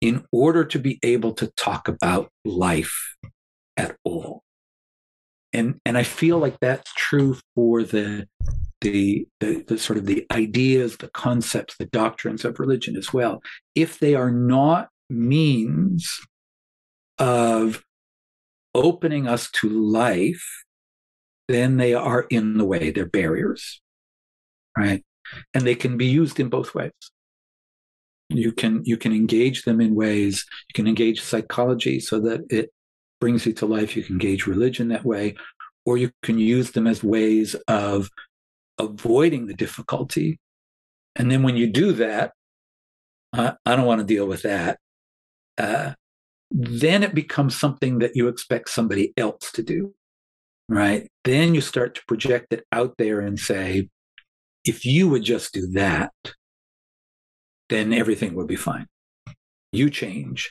[0.00, 3.14] in order to be able to talk about life
[3.76, 4.42] at all.
[5.52, 8.26] And, and I feel like that's true for the,
[8.80, 13.40] the, the, the sort of the ideas, the concepts, the doctrines of religion as well.
[13.74, 16.18] If they are not means
[17.18, 17.84] of
[18.74, 20.63] opening us to life
[21.48, 22.90] then they are in the way.
[22.90, 23.80] They're barriers,
[24.76, 25.04] right?
[25.52, 26.92] And they can be used in both ways.
[28.30, 30.44] You can you can engage them in ways.
[30.68, 32.70] You can engage psychology so that it
[33.20, 33.96] brings you to life.
[33.96, 35.36] You can engage religion that way,
[35.84, 38.10] or you can use them as ways of
[38.78, 40.38] avoiding the difficulty.
[41.16, 42.32] And then when you do that,
[43.32, 44.78] I, I don't want to deal with that.
[45.58, 45.92] Uh,
[46.50, 49.94] then it becomes something that you expect somebody else to do
[50.68, 51.08] right?
[51.24, 53.88] Then you start to project it out there and say,
[54.64, 56.12] if you would just do that,
[57.68, 58.86] then everything would be fine.
[59.72, 60.48] You change,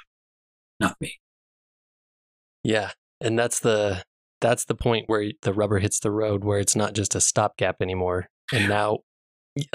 [0.79, 1.17] not me.
[2.63, 2.91] Yeah.
[3.21, 4.03] And that's the
[4.41, 7.77] that's the point where the rubber hits the road where it's not just a stopgap
[7.81, 8.27] anymore.
[8.51, 8.99] And now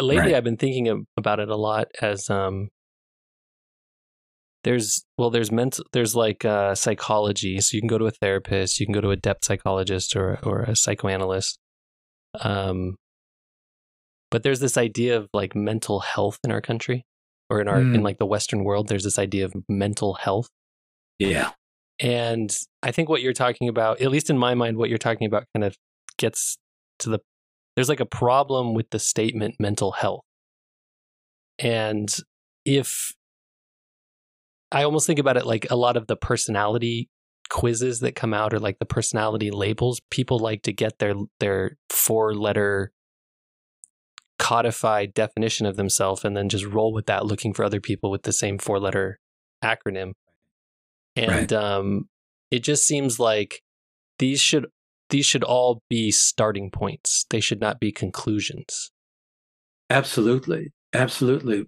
[0.00, 0.34] lately right.
[0.34, 2.68] I've been thinking about it a lot as um
[4.68, 7.58] there's well there's mental there's like uh, psychology.
[7.62, 10.38] So you can go to a therapist you can go to a depth psychologist or
[10.42, 11.58] or a psychoanalyst.
[12.40, 12.96] Um
[14.30, 17.06] but there's this idea of like mental health in our country
[17.48, 17.94] or in our mm.
[17.94, 20.48] in like the western world there's this idea of mental health.
[21.18, 21.52] Yeah.
[21.98, 25.26] And i think what you're talking about at least in my mind what you're talking
[25.26, 25.76] about kind of
[26.18, 26.58] gets
[26.98, 27.20] to the
[27.74, 30.24] there's like a problem with the statement mental health.
[31.58, 32.14] And
[32.66, 33.14] if
[34.70, 37.08] I almost think about it like a lot of the personality
[37.48, 41.78] quizzes that come out or like the personality labels people like to get their their
[41.88, 42.92] four letter
[44.38, 48.22] codified definition of themselves and then just roll with that looking for other people with
[48.22, 49.18] the same four letter
[49.64, 50.12] acronym
[51.16, 51.52] and right.
[51.52, 52.04] um
[52.50, 53.62] it just seems like
[54.18, 54.66] these should
[55.10, 57.24] these should all be starting points.
[57.30, 58.90] They should not be conclusions.
[59.90, 60.72] Absolutely.
[60.92, 61.66] Absolutely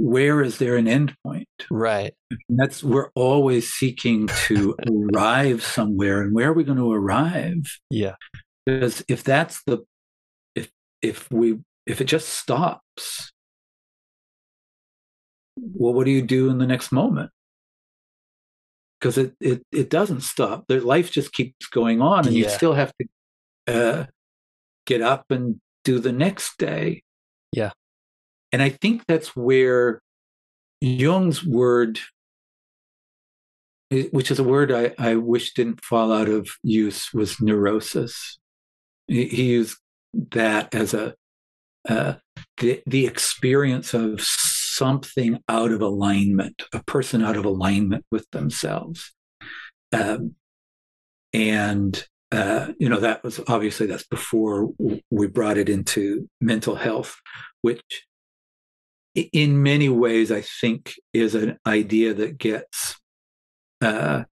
[0.00, 1.48] where is there an end point?
[1.70, 2.14] Right.
[2.48, 4.74] that's we're always seeking to
[5.14, 7.66] arrive somewhere, and where are we going to arrive?
[7.90, 8.14] Yeah.
[8.64, 9.84] Because if that's the
[10.54, 10.70] if
[11.02, 13.32] if we if it just stops,
[15.56, 17.30] well, what do you do in the next moment?
[18.98, 20.64] Because it, it it doesn't stop.
[20.66, 22.44] The life just keeps going on, and yeah.
[22.44, 23.08] you still have to
[23.74, 24.06] uh,
[24.86, 27.02] get up and do the next day.
[27.52, 27.72] Yeah.
[28.52, 30.02] And I think that's where
[30.80, 32.00] Jung's word,
[33.90, 38.38] eh, which is a word I, I wish didn't fall out of use, was neurosis.
[39.06, 39.78] He, used
[40.32, 41.14] that as a
[41.88, 42.14] uh,
[42.58, 49.12] the the experience of something out of alignment, a person out of alignment with themselves,
[49.92, 50.34] um,
[51.32, 54.68] and uh, you know that was obviously that's before
[55.10, 57.16] we brought it into mental health,
[57.62, 57.82] which
[59.14, 62.96] in many ways I think is an idea that gets
[63.80, 64.24] uh,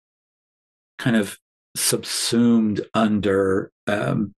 [0.99, 1.37] kind of
[1.77, 4.35] subsumed under um,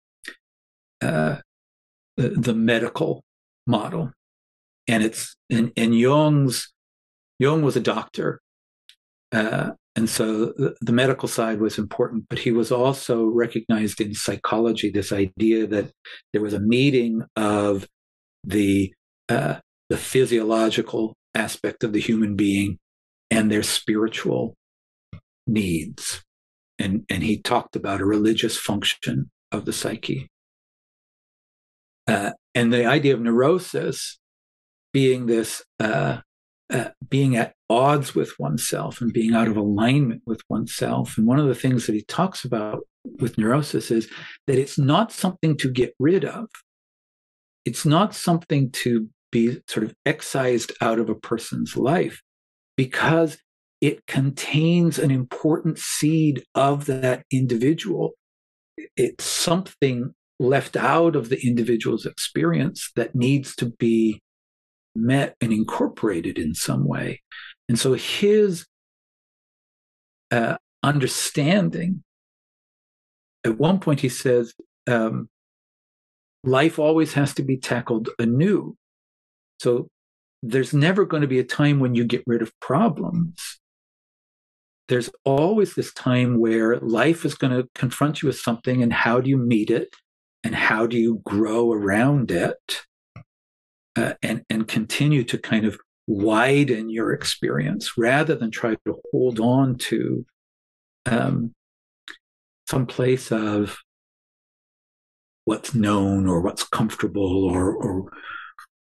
[1.00, 1.36] uh,
[2.16, 3.24] the, medical
[3.66, 4.12] model,
[4.86, 6.72] and it's and, and Jung's
[7.38, 8.40] Jung was a doctor,
[9.32, 14.14] uh, and so the, the, medical side was important, but he was also recognized in
[14.14, 15.90] psychology this idea that
[16.32, 17.88] there was a meeting of
[18.44, 18.92] the
[19.28, 19.56] uh,
[19.90, 22.78] the physiological aspect of the human being
[23.30, 24.56] and their spiritual
[25.46, 26.22] needs,
[26.78, 30.30] and and he talked about a religious function of the psyche.
[32.06, 34.18] Uh, and the idea of neurosis
[34.92, 36.18] being this uh,
[36.70, 41.18] uh, being at odds with oneself and being out of alignment with oneself.
[41.18, 42.80] And one of the things that he talks about
[43.20, 44.08] with neurosis is
[44.46, 46.48] that it's not something to get rid of.
[47.64, 52.20] It's not something to be sort of excised out of a person's life
[52.76, 53.38] because
[53.80, 58.12] it contains an important seed of that individual.
[58.96, 64.20] It's something left out of the individual's experience that needs to be
[64.94, 67.22] met and incorporated in some way.
[67.68, 68.66] And so his
[70.30, 72.02] uh, understanding,
[73.44, 74.54] at one point he says,
[74.86, 75.28] um,
[76.42, 78.76] life always has to be tackled anew.
[79.60, 79.88] So
[80.42, 83.60] there's never going to be a time when you get rid of problems.
[84.88, 89.20] There's always this time where life is going to confront you with something, and how
[89.20, 89.94] do you meet it?
[90.42, 92.82] And how do you grow around it?
[93.96, 99.38] uh, and and continue to kind of widen your experience rather than try to hold
[99.38, 100.24] on to
[101.06, 101.52] um,
[102.68, 103.78] some place of
[105.44, 108.12] what's known or what's comfortable or or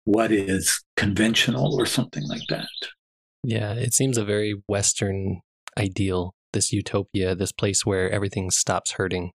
[0.09, 2.67] what is conventional or something like that.
[3.45, 5.43] Yeah, it seems a very Western
[5.79, 6.35] ideal.
[6.55, 9.33] This utopia, this place where everything stops hurting,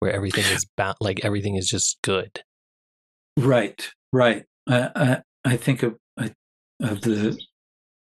[0.00, 2.42] where everything is ba- like everything is just good.
[3.38, 4.44] Right, right.
[4.68, 7.38] I, I think of, of the,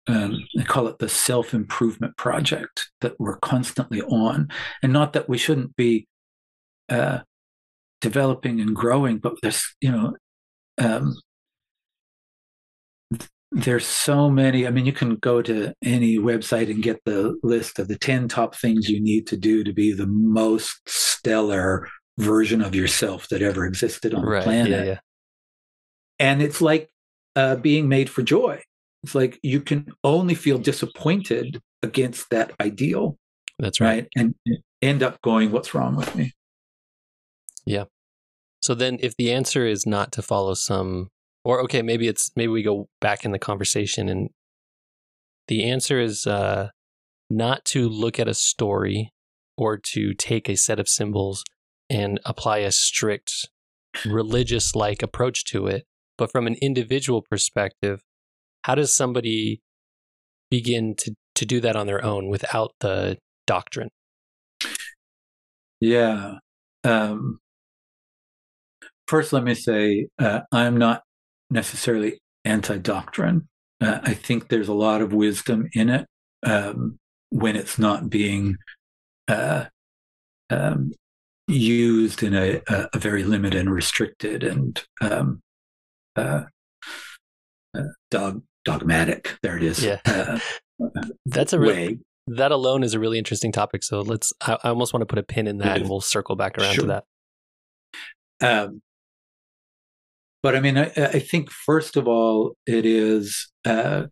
[0.07, 4.47] um, I call it the self improvement project that we're constantly on.
[4.81, 6.07] And not that we shouldn't be
[6.87, 7.19] uh,
[7.99, 10.15] developing and growing, but there's, you know,
[10.77, 11.17] um,
[13.53, 14.65] there's so many.
[14.67, 18.27] I mean, you can go to any website and get the list of the 10
[18.27, 21.87] top things you need to do to be the most stellar
[22.17, 24.71] version of yourself that ever existed on right, the planet.
[24.71, 24.99] Yeah, yeah
[26.19, 26.89] and it's like
[27.35, 28.61] uh, being made for joy.
[29.03, 33.17] It's like you can only feel disappointed against that ideal.
[33.59, 34.03] That's right.
[34.03, 34.07] right?
[34.15, 34.35] And
[34.81, 36.31] end up going, what's wrong with me?
[37.65, 37.85] Yeah.
[38.61, 41.09] So then if the answer is not to follow some
[41.43, 44.29] or okay, maybe it's maybe we go back in the conversation and
[45.47, 46.69] the answer is uh
[47.29, 49.11] not to look at a story
[49.57, 51.43] or to take a set of symbols
[51.89, 53.49] and apply a strict
[54.05, 55.85] religious like approach to it,
[56.17, 58.01] but from an individual perspective,
[58.63, 59.61] how does somebody
[60.49, 63.89] begin to, to do that on their own without the doctrine?
[65.79, 66.35] Yeah.
[66.83, 67.39] Um,
[69.07, 71.02] first, let me say uh, I'm not
[71.53, 73.47] necessarily anti doctrine.
[73.79, 76.07] Uh, I think there's a lot of wisdom in it
[76.43, 76.97] um,
[77.29, 78.57] when it's not being
[79.27, 79.65] uh,
[80.49, 80.91] um,
[81.47, 85.41] used in a, a, very limited and restricted and um,
[86.15, 86.43] uh,
[87.77, 89.37] uh, dog dogmatic.
[89.41, 89.83] There it is.
[89.83, 90.39] Yeah, uh,
[91.25, 91.99] that's a way.
[92.27, 93.83] that alone is a really interesting topic.
[93.83, 94.33] So let's.
[94.41, 96.73] I, I almost want to put a pin in that, and we'll circle back around
[96.73, 96.85] sure.
[96.85, 97.03] to
[98.39, 98.59] that.
[98.67, 98.81] Um,
[100.43, 104.03] but I mean, I, I, think first of all, it is uh,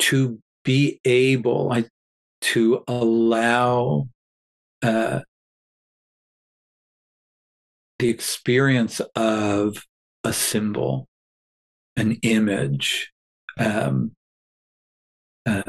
[0.00, 1.86] to be able I,
[2.42, 4.08] to allow
[4.82, 5.20] uh,
[7.98, 9.78] the experience of
[10.22, 11.08] a symbol,
[11.96, 13.10] an image,
[13.58, 14.12] um,
[15.46, 15.62] uh,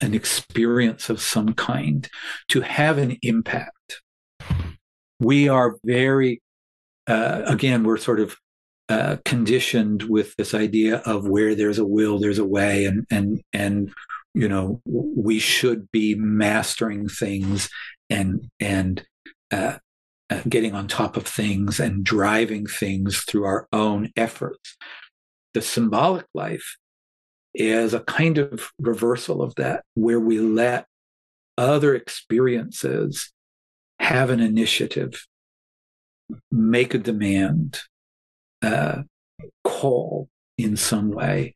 [0.00, 2.08] an experience of some kind
[2.48, 4.00] to have an impact.
[5.20, 6.40] we are very,
[7.06, 8.36] uh, again, we're sort of
[8.88, 13.42] uh, conditioned with this idea of where there's a will, there's a way, and and
[13.52, 13.92] and
[14.34, 17.68] you know we should be mastering things
[18.10, 19.04] and and
[19.50, 19.78] uh,
[20.30, 24.76] uh, getting on top of things and driving things through our own efforts.
[25.54, 26.76] The symbolic life
[27.54, 30.86] is a kind of reversal of that, where we let
[31.58, 33.32] other experiences
[33.98, 35.26] have an initiative,
[36.50, 37.80] make a demand,
[38.62, 39.02] uh,
[39.64, 41.54] call in some way.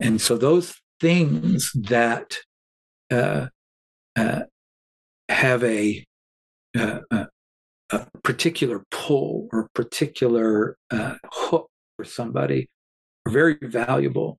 [0.00, 2.38] And so those things that
[3.10, 3.46] uh,
[4.16, 4.40] uh,
[5.28, 6.04] have a,
[6.76, 7.24] uh, uh,
[7.90, 12.68] a, particular pull or particular uh, hook for somebody
[13.26, 14.38] are very valuable.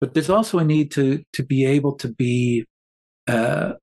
[0.00, 2.66] But there's also a need to to be able to be
[3.26, 3.76] um,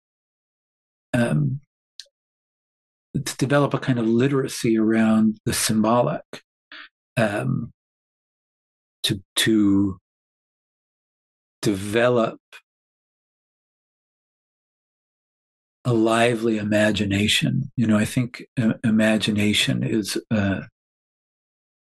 [3.13, 6.23] develop a kind of literacy around the symbolic,
[7.17, 7.71] um,
[9.03, 9.97] to to
[11.61, 12.39] develop
[15.85, 17.71] a lively imagination.
[17.75, 20.61] You know, I think uh, imagination is uh,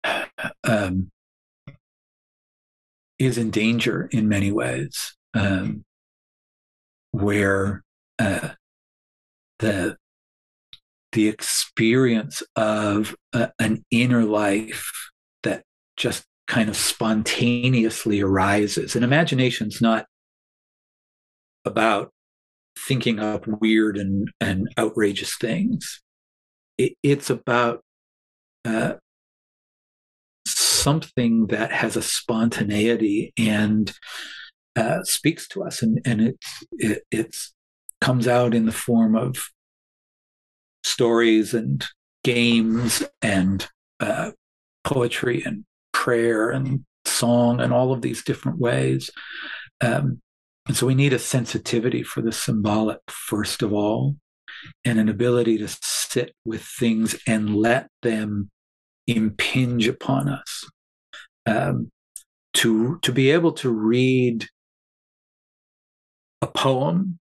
[0.64, 1.10] um,
[3.18, 5.84] is in danger in many ways, um,
[7.12, 7.82] where
[8.18, 8.50] uh,
[9.58, 9.96] the
[11.14, 14.90] the experience of a, an inner life
[15.42, 15.62] that
[15.96, 18.94] just kind of spontaneously arises.
[18.94, 20.06] And imagination's not
[21.64, 22.10] about
[22.78, 26.02] thinking up weird and, and outrageous things.
[26.76, 27.80] It, it's about
[28.64, 28.94] uh,
[30.46, 33.92] something that has a spontaneity and
[34.76, 37.54] uh, speaks to us, and and it's it it's
[38.00, 39.36] comes out in the form of
[40.84, 41.84] stories and
[42.22, 43.66] games and
[44.00, 44.30] uh,
[44.84, 49.10] poetry and prayer and song and all of these different ways.
[49.80, 50.20] Um,
[50.66, 54.16] and so we need a sensitivity for the symbolic, first of all,
[54.84, 58.50] and an ability to sit with things and let them
[59.06, 60.64] impinge upon us.
[61.46, 61.90] Um,
[62.54, 64.46] to, to be able to read
[66.40, 67.18] a poem,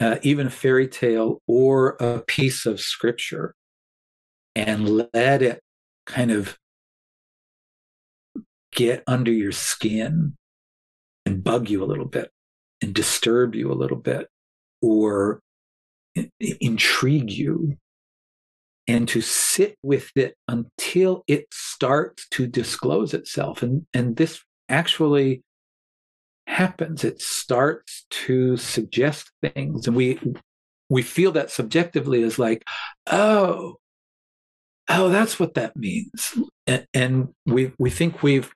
[0.00, 3.54] uh, even a fairy tale, or a piece of scripture,
[4.56, 5.60] and let it
[6.06, 6.58] kind of
[8.72, 10.34] get under your skin
[11.26, 12.30] and bug you a little bit
[12.80, 14.28] and disturb you a little bit
[14.80, 15.40] or
[16.38, 17.76] intrigue you.
[18.88, 23.62] And to sit with it until it starts to disclose itself.
[23.62, 25.42] And and this actually
[26.50, 29.86] happens it starts to suggest things.
[29.86, 30.18] And we
[30.88, 32.64] we feel that subjectively as like
[33.10, 33.76] oh
[34.88, 36.36] oh that's what that means.
[36.66, 38.52] And, and we we think we've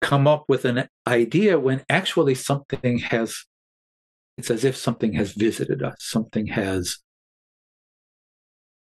[0.00, 3.44] come up with an idea when actually something has
[4.38, 6.98] it's as if something has visited us something has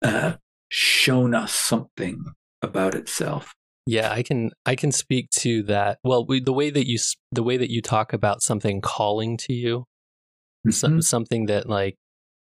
[0.04, 0.34] uh,
[0.70, 2.26] shown us something
[2.62, 3.54] about itself
[3.86, 6.98] yeah i can i can speak to that well we, the way that you
[7.32, 10.72] the way that you talk about something calling to you mm-hmm.
[10.72, 11.96] some, something that like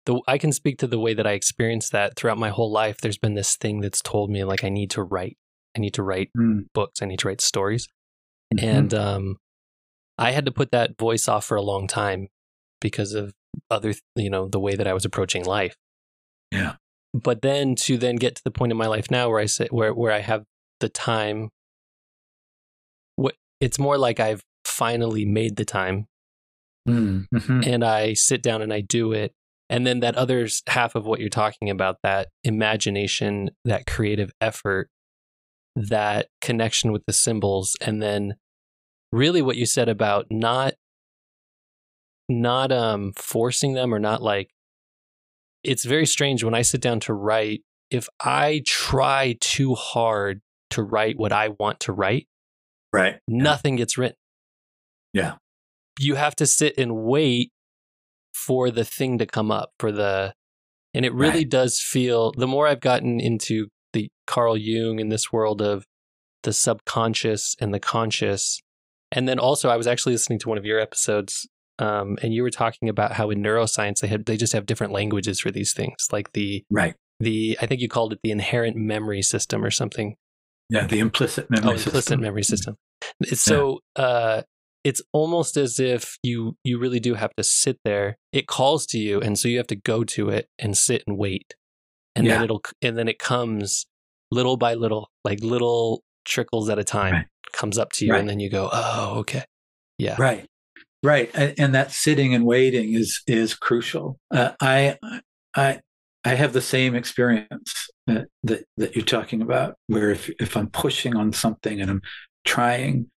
[0.06, 2.98] the i can speak to the way that i experienced that throughout my whole life
[3.00, 5.36] there's been this thing that's told me like i need to write
[5.76, 6.64] i need to write mm.
[6.72, 7.88] books i need to write stories
[8.52, 8.68] Mm-hmm.
[8.68, 9.36] And um,
[10.18, 12.28] I had to put that voice off for a long time
[12.80, 13.32] because of
[13.70, 15.76] other, you know, the way that I was approaching life.
[16.50, 16.74] Yeah.
[17.12, 19.72] But then to then get to the point in my life now where I sit,
[19.72, 20.44] where where I have
[20.84, 21.48] the time.
[23.16, 26.06] What it's more like I've finally made the time,
[26.86, 27.62] mm-hmm.
[27.64, 29.32] and I sit down and I do it,
[29.70, 34.90] and then that other half of what you're talking about, that imagination, that creative effort,
[35.74, 38.34] that connection with the symbols and then
[39.10, 40.74] really what you said about not
[42.28, 44.50] not um forcing them or not like
[45.62, 50.40] it's very strange when I sit down to write if I try too hard
[50.74, 52.26] to write what I want to write
[52.92, 54.16] right nothing gets written
[55.12, 55.34] yeah
[55.98, 57.50] you have to sit and wait
[58.32, 60.34] for the thing to come up for the
[60.94, 61.50] and it really right.
[61.50, 65.84] does feel the more I've gotten into the Carl Jung in this world of
[66.44, 68.60] the subconscious and the conscious.
[69.10, 71.48] And then also, I was actually listening to one of your episodes,
[71.78, 74.92] um, and you were talking about how in neuroscience they had they just have different
[74.92, 78.76] languages for these things, like the right the I think you called it the inherent
[78.76, 80.16] memory system or something.
[80.70, 81.90] Yeah, the implicit memory oh, system.
[81.90, 82.76] implicit memory system.
[83.32, 84.02] So, yeah.
[84.04, 84.42] uh,
[84.82, 88.16] it's almost as if you you really do have to sit there.
[88.32, 91.16] It calls to you, and so you have to go to it and sit and
[91.18, 91.54] wait,
[92.14, 93.86] and then it'll and then it comes
[94.30, 97.26] little by little, like little trickles at a time, Right.
[97.52, 98.20] comes up to you, Right.
[98.20, 99.44] and then you go, oh, okay,
[99.98, 100.46] yeah, Right,
[101.02, 104.18] right, and, and that sitting and waiting is is crucial.
[104.30, 104.98] Uh, I
[105.54, 105.80] I
[106.24, 110.68] I have the same experience that, that that you're talking about, where if if I'm
[110.68, 112.02] pushing on something and I'm
[112.44, 113.10] trying,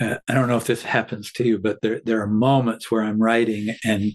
[0.00, 3.02] uh, I don't know if this happens to you, but there there are moments where
[3.02, 4.12] I'm writing and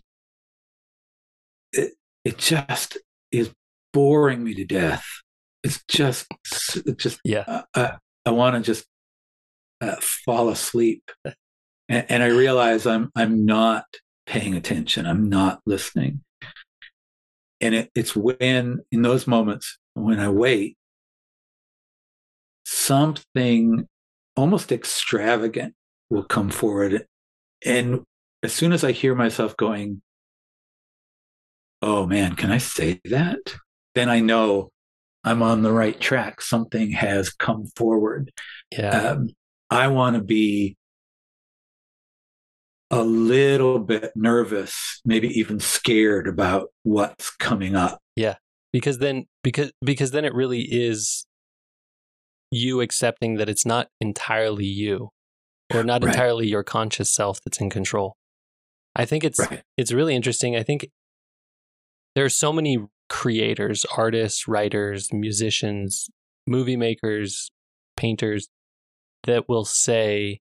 [1.72, 1.94] it
[2.26, 2.98] it just
[3.32, 3.52] is
[3.92, 5.06] boring me to death.
[5.64, 6.28] It's just
[6.86, 7.92] it's just yeah, uh, I,
[8.26, 8.86] I want to just
[9.82, 11.04] uh, fall asleep,
[11.90, 13.86] and, and I realize I'm I'm not
[14.26, 15.06] paying attention.
[15.06, 16.22] I'm not listening,
[17.64, 20.78] and it, it's when in those moments when I wait,
[22.66, 23.88] something
[24.36, 25.74] almost extravagant
[26.10, 27.08] will come forward,
[27.66, 28.02] and
[28.44, 30.02] as soon as I hear myself going,
[31.82, 33.56] "Oh man, can I say that?"
[33.96, 34.72] Then I know
[35.24, 36.42] I'm on the right track.
[36.42, 38.32] Something has come forward.
[38.72, 39.30] yeah, Um,
[39.70, 40.76] I want to be
[43.00, 48.00] a little bit nervous, maybe even scared about what's coming up.
[48.16, 48.36] Yeah.
[48.72, 51.26] Because then because because then it really is
[52.52, 55.10] you accepting that it's not entirely you
[55.74, 56.14] or not Right.
[56.14, 58.16] entirely your conscious self that's in control
[58.96, 59.64] i think it's Right.
[59.76, 60.88] it's really interesting i think
[62.16, 62.78] there are so many
[63.10, 66.10] creators artists writers musicians
[66.46, 67.50] movie makers
[67.98, 68.50] painters
[69.24, 70.40] that will say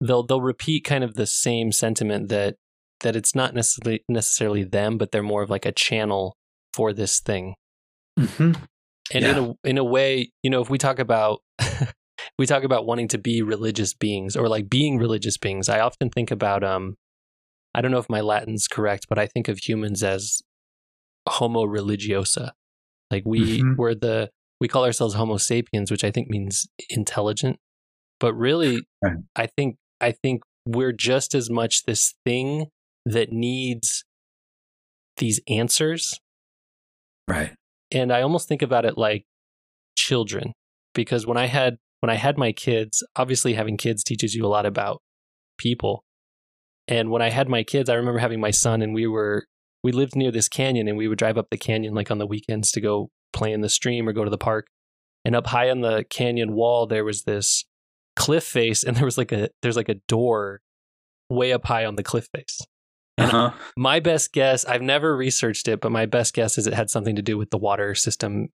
[0.00, 2.56] they'll they'll repeat kind of the same sentiment that
[3.00, 6.36] that it's not necessarily necessarily them but they're more of like a channel
[6.74, 7.54] for this thing
[8.18, 8.52] Mm-hmm.
[9.14, 11.40] and in a in a way, you know, if we talk about
[12.38, 16.10] we talk about wanting to be religious beings or like being religious beings, I often
[16.10, 16.96] think about um
[17.74, 20.42] I don't know if my Latin's correct, but I think of humans as
[21.28, 22.50] homo religiosa.
[23.10, 23.76] Like we Mhm.
[23.76, 24.30] we're the
[24.60, 27.58] we call ourselves homo sapiens, which I think means intelligent.
[28.18, 28.82] But really.
[29.34, 32.66] I think I think we're just as much this thing
[33.04, 34.04] that needs
[35.16, 36.18] these answers
[37.28, 37.52] Right.
[37.92, 39.24] and I almost think about it like
[39.96, 40.52] children
[40.94, 44.48] because when I had when I had my kids, obviously having kids teaches you a
[44.48, 45.02] lot about
[45.58, 46.02] people.
[46.88, 49.44] And when I had my kids, I remember having my son and we were
[49.84, 52.26] we lived near this canyon and we would drive up the canyon like on the
[52.26, 54.66] weekends to go play in the stream or go to the park.
[55.24, 57.64] And up high on the canyon wall there was this
[58.20, 60.60] cliff face and there was like a there's like a door
[61.28, 62.60] way up high on the cliff face.
[63.18, 63.50] Uh-huh.
[63.76, 67.16] My best guess, I've never researched it, but my best guess is it had something
[67.16, 68.48] to do with the water system.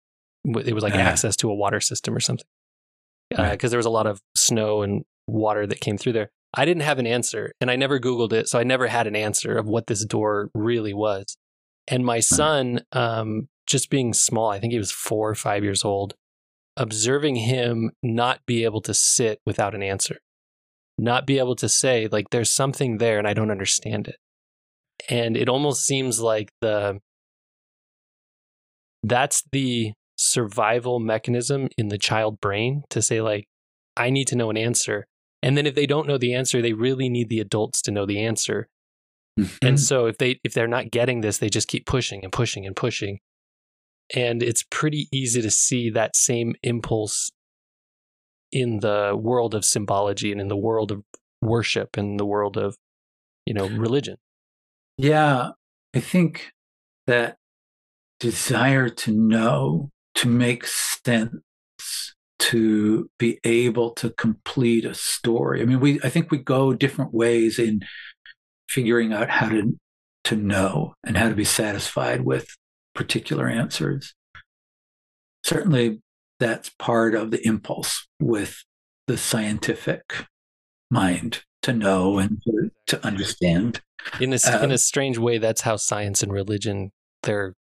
[0.45, 0.99] It was like Ah.
[0.99, 2.47] access to a water system or something.
[3.31, 3.61] Because Right.
[3.71, 6.31] there was a lot of snow and water that came through there.
[6.55, 8.49] I didn't have an answer and I never Googled it.
[8.49, 11.37] So I never had an answer of what this door really was.
[11.89, 15.85] And my son, um, just being small, I think he was four or five years
[15.85, 16.15] old,
[16.77, 20.19] observing him not be able to sit without an answer,
[20.99, 24.17] not be able to say, like, there's something there and I don't understand it.
[25.09, 27.01] And it almost seems like the
[29.03, 33.47] that's the survival mechanism in the child brain to say like
[33.97, 35.07] i need to know an answer.
[35.43, 38.07] And then if they don't know the answer they really need the adults to know
[38.07, 38.69] the answer.
[39.63, 42.67] And so if they if they're not getting this they just keep pushing and pushing
[42.67, 43.21] and pushing
[44.15, 47.31] and it's pretty easy to see that same impulse
[48.53, 51.03] in the world of symbology and in the world of
[51.43, 52.77] worship and the world of
[53.45, 54.17] you know religion
[54.99, 55.51] Yeah,
[55.95, 56.53] I think
[57.07, 57.37] that
[58.21, 61.33] desire to know, to make sense,
[62.39, 65.63] to be able to complete a story.
[65.63, 67.81] I mean, we I think we go different ways in
[68.69, 69.79] figuring out how to
[70.25, 72.49] to know and how to be satisfied with
[72.97, 74.15] particular answers.
[75.45, 76.01] Certainly
[76.41, 78.65] that's part of the impulse with
[79.07, 80.27] the scientific
[80.91, 83.81] mind to know and to, to understand.
[84.21, 86.93] in a in Um, a strange way that's how science and religion
[87.23, 87.55] they're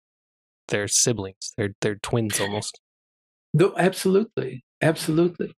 [0.68, 2.80] they're siblings they're they're twins almost
[3.54, 5.52] No, absolutely, absolutely.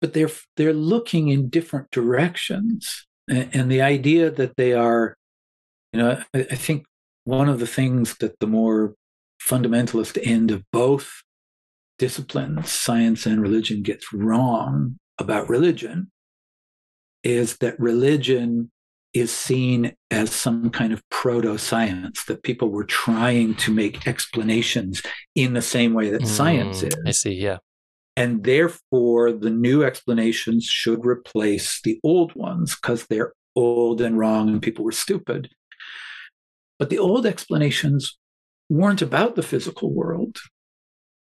[0.00, 5.16] But they're they're looking in different directions, and, and the idea that they are,
[5.92, 6.84] you know, I, I think
[7.24, 8.94] one of the things that the more
[9.46, 11.22] fundamentalist end of both
[11.98, 16.10] disciplines, science and religion, gets wrong about religion
[17.22, 18.70] is that religion
[19.14, 25.02] is seen as some kind of proto science that people were trying to make explanations
[25.34, 27.56] in the same way that science Mm, is i see yeah
[28.16, 34.48] and therefore the new explanations should replace the old ones because they're old and wrong
[34.48, 35.50] and people were stupid.
[36.78, 38.18] But the old explanations
[38.68, 40.38] weren't about the physical world.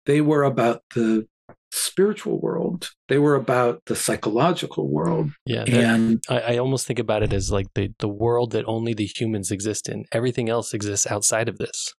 [0.05, 1.28] They were about the
[1.71, 2.89] spiritual world.
[3.09, 5.32] They were about the psychological world.
[5.45, 5.63] Yeah.
[5.67, 9.05] And I, I almost think about it as like the, the world that only the
[9.05, 10.05] humans exist in.
[10.11, 11.93] Everything else exists outside of this.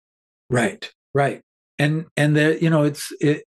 [0.50, 1.42] right, right.
[1.80, 3.44] And and the you know it's it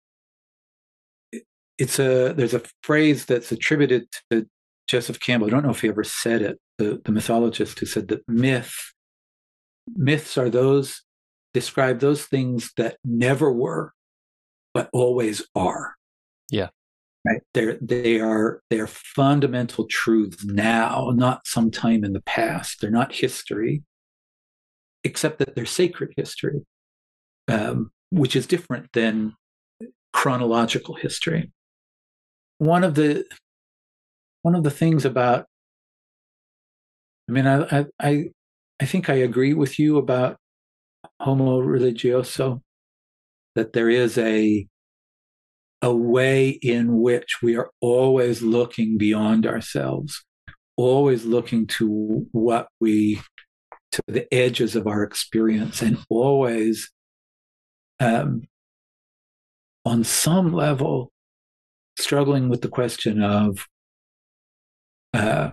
[1.78, 4.46] it's a there's a phrase that's attributed to
[4.88, 5.46] Joseph Campbell.
[5.46, 8.74] I don't know if he ever said it, the, the mythologist who said that myth
[9.94, 11.02] myths are those
[11.56, 13.94] describe those things that never were,
[14.74, 15.94] but always are.
[16.50, 16.68] Yeah.
[17.26, 17.40] Right.
[17.54, 22.80] They're they are they're fundamental truths now, not sometime in the past.
[22.80, 23.82] They're not history,
[25.02, 26.60] except that they're sacred history,
[27.48, 29.32] um, which is different than
[30.12, 31.50] chronological history.
[32.58, 33.24] One of the
[34.42, 35.46] one of the things about
[37.28, 38.24] I mean, I I I,
[38.78, 40.36] I think I agree with you about
[41.20, 42.60] homo religioso,
[43.54, 44.66] that there is a
[45.82, 50.24] a way in which we are always looking beyond ourselves,
[50.76, 53.20] always looking to what we
[53.92, 56.90] to the edges of our experience, and always
[58.00, 58.42] um,
[59.84, 61.12] on some level
[61.98, 63.66] struggling with the question of
[65.14, 65.50] uh,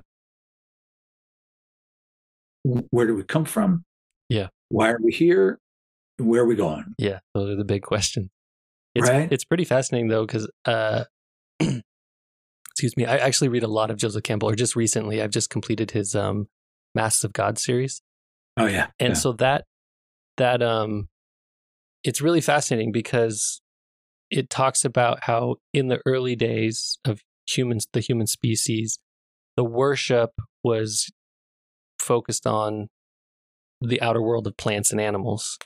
[2.64, 3.84] where do we come from?
[4.30, 4.48] Yeah.
[4.74, 5.60] Why are we here?
[6.18, 6.96] Where are we going?
[6.98, 8.30] Yeah, those are the big questions.
[8.96, 9.32] It's, Right.
[9.32, 11.04] It's pretty fascinating though, because uh,
[11.60, 14.50] excuse me, I actually read a lot of Joseph Campbell.
[14.50, 16.48] Or just recently, I've just completed his um,
[16.96, 18.02] Masks of God series,
[18.58, 18.88] Oh yeah.
[19.00, 19.14] and yeah.
[19.14, 19.66] so that
[20.38, 21.08] that um,
[22.04, 23.62] it's really fascinating because
[24.32, 28.98] it talks about how in the early days of humans, the human species,
[29.56, 30.32] the worship
[30.64, 31.12] was
[32.00, 32.90] focused on
[33.88, 35.58] the outer world of plants and animals.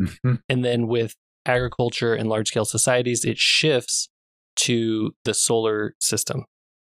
[0.00, 0.42] Mhm.
[0.48, 1.14] And then with
[1.46, 4.08] agriculture and large scale societies, it shifts
[4.56, 6.44] to the solar system.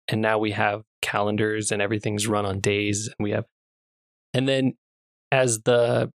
[0.08, 3.08] And now we have calendars and everything's run on days.
[3.08, 3.46] And we have,
[4.34, 4.74] and then
[5.32, 6.12] as the,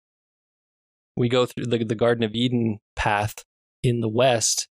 [1.17, 3.45] we go through the, the Garden of Eden path
[3.83, 4.69] in the West,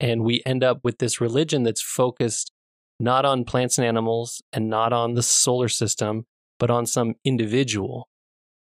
[0.00, 2.50] and we end up with this religion that's focused
[2.98, 6.24] not on plants and animals and not on the solar system,
[6.58, 8.08] but on some individual.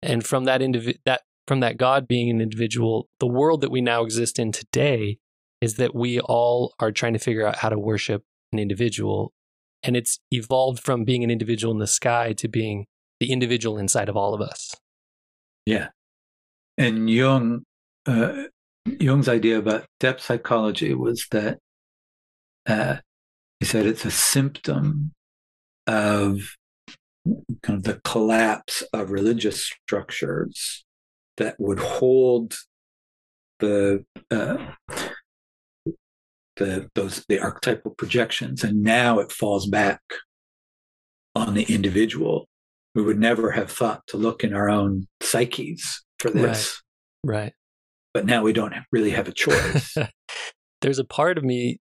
[0.01, 3.81] And from that indivi- that from that God being an individual, the world that we
[3.81, 5.17] now exist in today
[5.61, 8.23] is that we all are trying to figure out how to worship
[8.53, 9.33] an individual.
[9.83, 12.85] And it's evolved from being an individual in the sky to being
[13.19, 14.75] the individual inside of all of us.
[15.65, 15.89] Yeah.
[16.77, 17.63] And Jung,
[18.05, 18.43] uh,
[18.85, 21.59] Jung's idea about depth psychology was that
[22.65, 22.97] uh,
[23.59, 25.11] he said it's a symptom
[25.87, 26.55] of
[27.63, 30.85] kind of the collapse of religious structures
[31.37, 32.55] that would hold
[33.59, 34.57] the uh,
[36.57, 40.01] the those the archetypal projections, and now it falls back
[41.35, 42.47] on the individual.
[42.95, 46.81] We would never have thought to look in our own psyches for this,
[47.23, 47.53] Right.
[48.13, 49.95] but now we don't really have a choice.
[50.81, 51.77] There's a part of me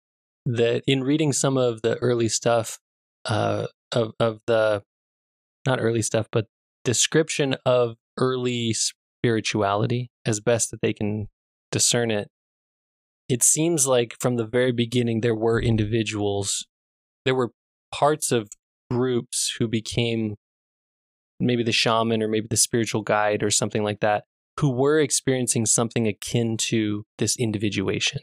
[0.46, 2.80] that in reading some of the early stuff
[3.26, 4.82] uh, of of the
[5.66, 6.48] not early stuff, but
[6.84, 11.28] description of early spirituality as best that they can
[11.72, 12.30] discern it.
[13.30, 16.68] It seems like from the very beginning there were individuals,
[17.26, 17.52] there were
[17.92, 18.50] parts of
[18.92, 20.36] groups who became
[21.40, 24.26] maybe the shaman or maybe the spiritual guide or something like that,
[24.60, 28.22] who were experiencing something akin to this individuation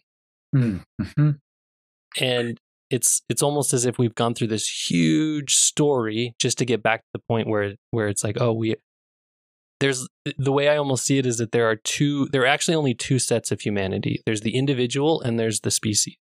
[0.55, 1.31] mm-hmm.
[2.21, 2.61] and
[2.91, 7.01] it's it's almost as if we've gone through this huge story just to get back
[7.01, 8.75] to the point where where it's like oh we
[9.81, 12.75] there's the way I almost see it is that there are two there are actually
[12.75, 14.23] only two sets of humanity.
[14.27, 16.19] There's the individual and there's the species.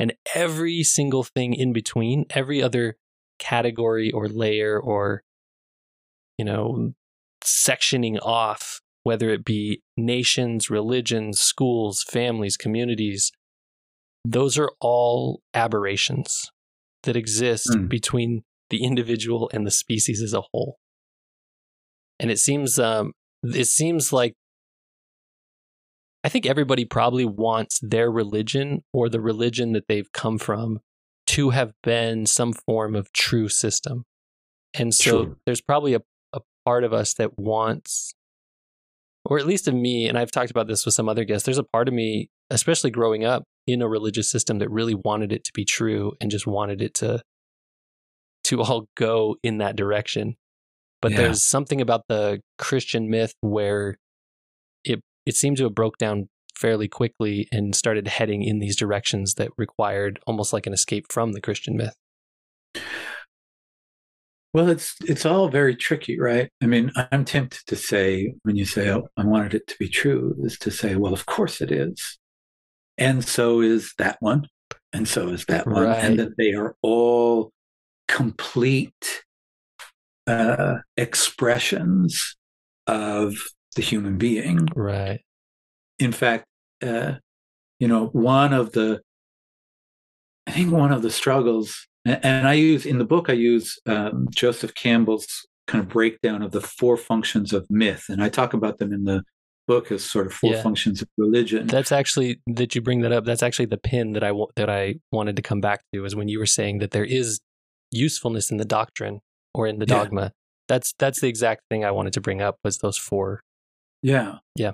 [0.00, 2.96] And every single thing in between every other
[3.38, 5.22] category or layer or
[6.38, 6.94] you know
[7.44, 13.32] sectioning off whether it be nations religions schools families communities
[14.24, 16.50] those are all aberrations
[17.02, 17.88] that exist Mm.
[17.88, 20.78] between the individual and the species as a whole.
[22.18, 23.12] And it seems um
[23.42, 24.34] it seems like
[26.24, 30.80] I think everybody probably wants their religion or the religion that they've come from
[31.26, 34.04] to have been some form of true system.
[34.72, 35.36] And so True.
[35.44, 36.00] there's probably a,
[36.32, 38.14] a part of us that wants
[39.24, 41.58] or at least of me, and I've talked about this with some other guests, there's
[41.58, 45.44] a part of me, especially growing up in a religious system, that really wanted it
[45.44, 47.22] to be true and just wanted it to
[48.44, 50.36] to all go in that direction.
[51.00, 51.18] But Yeah.
[51.18, 53.96] there's something about the Christian myth where
[54.84, 59.34] it it seemed to have broke down fairly quickly and started heading in these directions
[59.34, 61.94] that required almost like an escape from the Christian myth.
[64.54, 66.48] Well, it's it's all very tricky, right?
[66.62, 69.88] I mean, I'm tempted to say when you say, "Oh, I wanted it to be
[69.88, 72.18] true," is to say, "Well, of course it is,"
[72.96, 74.46] and so is that one,
[74.92, 76.04] and so is that one, Right.
[76.04, 77.52] and that they are all
[78.06, 79.24] complete
[80.28, 82.36] uh, expressions
[82.86, 83.34] of
[83.74, 84.66] the human being.
[84.76, 85.20] Right.
[85.98, 86.46] In fact,
[86.80, 87.14] uh,
[87.80, 89.00] you know, one of the,
[90.46, 94.28] I think one of the struggles, and I use in the book, I use um,
[94.30, 95.26] Joseph Campbell's
[95.66, 99.04] kind of breakdown of the four functions of myth, and I talk about them in
[99.04, 99.22] the
[99.66, 100.62] book as sort of four Yeah.
[100.62, 101.66] functions of religion.
[101.66, 103.24] That's actually that you bring that up.
[103.24, 106.28] That's actually the pin that I that I wanted to come back to is when
[106.28, 107.40] you were saying that there is
[107.90, 109.20] usefulness in the doctrine
[109.54, 110.02] or in the Yeah.
[110.04, 110.32] dogma.
[110.68, 113.40] That's that's the exact thing I wanted to bring up was those four.
[114.02, 114.38] Yeah.
[114.54, 114.72] Yeah.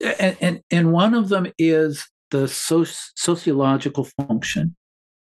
[0.00, 4.74] And, and, and one of them is the soci- sociological function.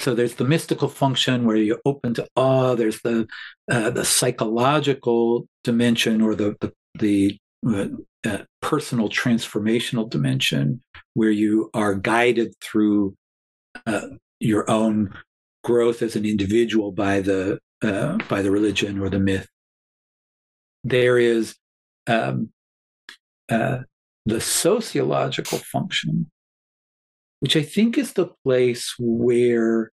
[0.02, 2.74] So there's the mystical function where you're open to awe.
[2.76, 3.28] There's the
[3.72, 7.38] uh, the psychological dimension or the the, the
[7.68, 7.88] uh,
[8.28, 10.82] uh, personal transformational dimension
[11.14, 13.16] where you are guided through
[13.86, 14.08] uh,
[14.40, 15.14] your own
[15.64, 19.48] growth as an individual by the uh, by the religion or the myth.
[20.84, 21.56] There is
[22.08, 22.50] um,
[23.50, 23.80] uh,
[24.26, 26.31] the sociological function,
[27.42, 29.92] which I think is the place where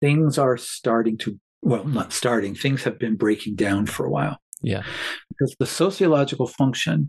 [0.00, 4.38] things are starting to, well, not starting, things have been breaking down for a while.
[4.62, 4.84] Yeah.
[5.28, 7.08] Because the sociological function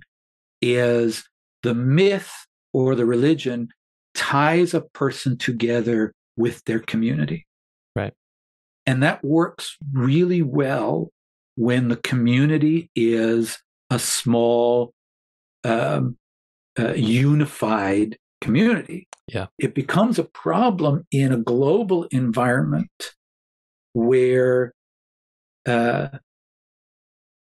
[0.62, 1.24] is
[1.62, 2.32] the myth
[2.74, 3.70] or the religion
[4.16, 7.46] ties a person together with their community.
[7.96, 8.14] Right.
[8.88, 11.12] And that works really well
[11.56, 13.60] when the community is
[13.92, 14.94] a small,
[15.64, 16.18] um,
[16.80, 19.08] uh, unified community.
[19.28, 19.48] Yeah.
[19.58, 22.90] It becomes a problem in a global environment
[23.94, 24.74] where
[25.68, 26.10] uh,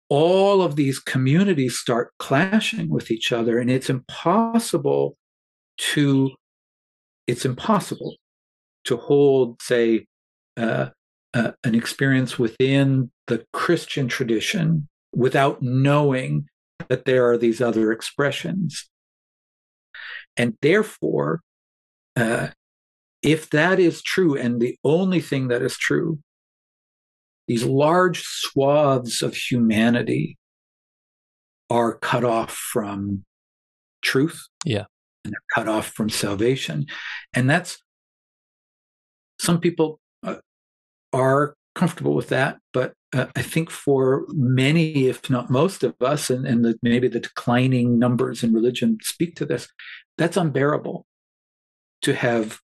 [0.10, 5.16] all of these communities start clashing with each other, and it's impossible
[5.94, 6.32] to
[7.28, 8.16] it's impossible
[8.86, 10.08] to hold, say,
[10.58, 10.88] uh,
[11.36, 16.48] uh, an experience within the Christian tradition without knowing
[16.88, 18.90] that there are these other expressions.
[20.40, 21.42] And therefore,
[22.16, 22.48] uh,
[23.22, 26.20] if that is true, and the only thing that is true,
[27.48, 30.38] these large swaths of humanity
[31.70, 33.26] are cut off from
[34.02, 34.48] truth.
[34.66, 34.86] Yeah.
[35.26, 36.86] And they're cut off from salvation.
[37.34, 37.84] And that's
[39.40, 40.38] some people uh,
[41.12, 46.30] are comfortable with that, but uh, I think for many, if not most of us,
[46.30, 49.68] and, and the, maybe the declining numbers in religion speak to this,
[50.20, 51.06] that's unbearable
[52.04, 52.60] to have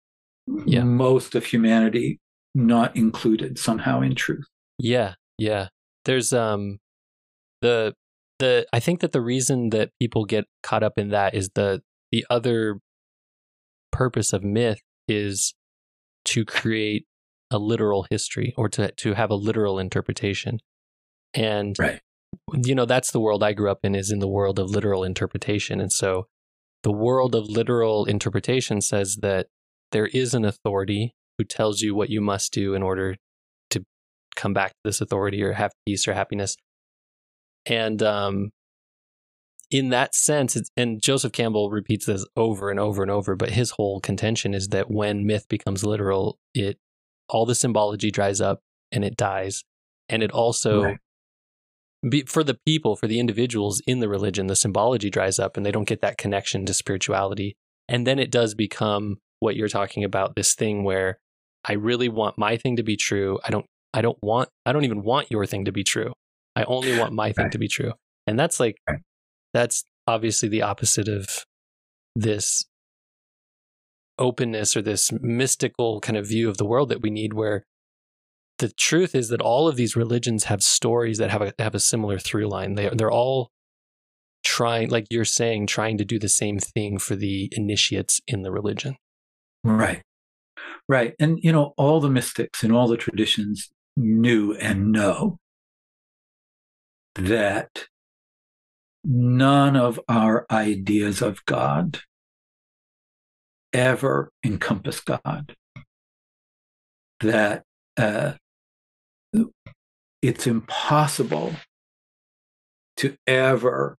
[0.66, 0.82] Yeah.
[0.84, 2.18] most of humanity
[2.54, 4.46] not included somehow in truth.
[4.78, 5.68] Yeah, yeah.
[6.06, 6.78] There's um
[7.60, 7.94] the
[8.38, 11.82] the I think that the reason that people get caught up in that is the
[12.10, 12.80] the other
[13.92, 15.54] purpose of myth is
[16.24, 17.06] to create
[17.50, 20.58] a literal history or to to have a literal interpretation.
[21.34, 22.00] And Right.
[22.64, 25.04] you know, that's the world I grew up in is in the world of literal
[25.04, 25.80] interpretation.
[25.80, 26.26] And so
[26.82, 29.48] the world of literal interpretation says that
[29.92, 33.16] there is an authority who tells you what you must do in order
[33.70, 33.84] to
[34.36, 36.56] come back to this authority or have peace or happiness.
[37.66, 38.50] And um,
[39.70, 43.72] in that sense, and Joseph Campbell repeats this over and over and over, but his
[43.72, 46.78] whole contention is that when myth becomes literal, it
[47.28, 48.60] all the symbology dries up
[48.90, 49.62] and it dies.
[50.08, 50.98] And it also, Right.
[52.08, 55.64] Be, for the people, for the individuals in the religion, the symbology dries up and
[55.66, 57.56] they don't get that connection to spirituality.
[57.88, 61.18] And then it does become what you're talking about this thing where
[61.64, 63.38] I really want my thing to be true.
[63.44, 66.12] I don't I don't want I don't even want your thing to be true.
[66.56, 67.52] I only want my thing Right.
[67.52, 67.92] to be true.
[68.26, 69.00] And that's like Right.
[69.52, 71.44] that's obviously the opposite of
[72.14, 72.64] this
[74.18, 77.64] openness or this mystical kind of view of the world that we need where
[78.60, 81.80] the truth is that all of these religions have stories that have a have a
[81.80, 82.74] similar through line.
[82.74, 83.50] They they're all
[84.44, 88.50] trying like you're saying trying to do the same thing for the initiates in the
[88.50, 88.96] religion.
[89.64, 90.02] Right.
[90.88, 91.14] Right.
[91.18, 95.38] And, you know, all the mystics and all the traditions knew and know
[97.14, 97.86] that
[99.04, 102.00] none of our ideas of God
[103.72, 105.54] ever encompass God.
[107.20, 107.64] That
[107.96, 108.32] uh,
[110.22, 111.54] it's impossible
[112.98, 113.96] to ever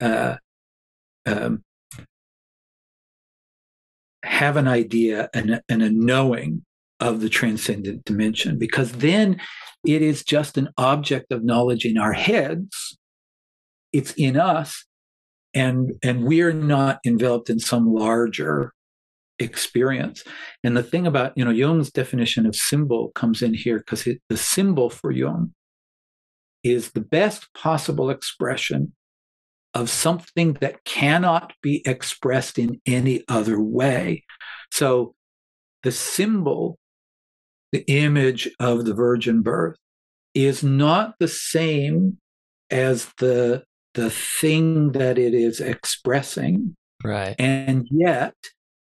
[0.00, 0.36] uh,
[1.26, 1.62] um,
[4.22, 6.64] have an idea and, and a knowing
[7.00, 9.40] of the transcendent dimension, because then
[9.84, 12.96] it is just an object of knowledge in our heads.
[13.92, 14.86] It's in us,
[15.52, 18.72] and and we're not enveloped in some larger
[19.42, 20.24] experience.
[20.64, 24.36] And the thing about you know Jung's definition of symbol comes in here because the
[24.36, 25.54] symbol for Jung
[26.62, 28.92] is the best possible expression
[29.74, 34.24] of something that cannot be expressed in any other way.
[34.70, 35.14] So
[35.82, 36.78] the symbol,
[37.72, 39.76] the image of the virgin birth,
[40.34, 42.18] is not the same
[42.70, 43.64] as the
[43.94, 46.74] the thing that it is expressing.
[47.04, 47.36] Right.
[47.38, 48.34] And yet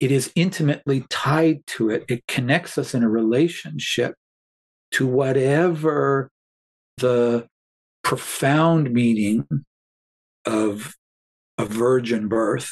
[0.03, 2.03] it is intimately tied to it.
[2.09, 4.15] It connects us in a relationship
[4.91, 6.29] to whatever
[6.97, 7.47] the
[8.03, 9.47] profound meaning
[10.45, 10.93] of
[11.57, 12.69] a virgin birth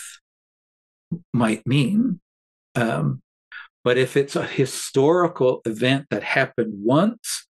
[1.34, 2.20] might mean.
[2.76, 3.22] Um,
[3.86, 7.48] but if it's a historical event that happened once,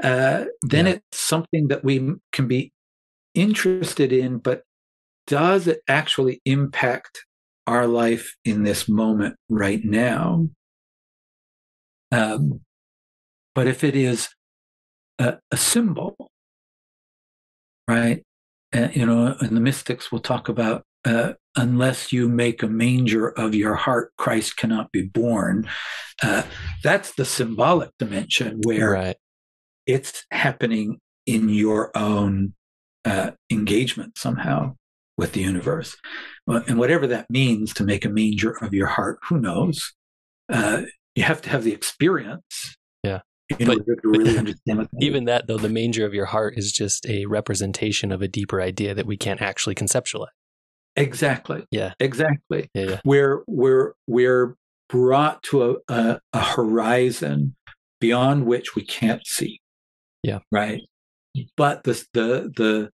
[0.00, 0.92] uh, then yeah.
[0.92, 2.72] it's something that we can be
[3.34, 4.62] interested in, but
[5.26, 7.24] does it actually impact
[7.66, 10.48] our life in this moment right now?
[12.10, 12.60] Um,
[13.54, 14.28] but if it is
[15.18, 16.16] a, a symbol,
[17.88, 18.22] right?
[18.74, 23.28] Uh, you know, and the mystics will talk about uh, unless you make a manger
[23.28, 25.68] of your heart, Christ cannot be born.
[26.22, 26.42] Uh,
[26.82, 29.16] that's the symbolic dimension where right.
[29.86, 32.54] it's happening in your own
[33.04, 34.74] uh, engagement somehow
[35.16, 35.96] with the universe.
[36.46, 39.92] And whatever that means to make a manger of your heart, who knows?
[40.48, 40.82] Uh,
[41.14, 42.76] you have to have the experience.
[43.02, 43.20] Yeah
[43.58, 45.26] in but, order to really understand what that even is.
[45.26, 48.94] that though the manger of your heart is just a representation of a deeper idea
[48.94, 50.28] that we can't actually conceptualize
[50.96, 53.00] exactly yeah exactly yeah, yeah.
[53.04, 54.56] we're we're we're
[54.88, 57.54] brought to a, a, a horizon
[58.00, 59.60] beyond which we can't see
[60.22, 60.82] yeah right
[61.56, 62.90] but the the the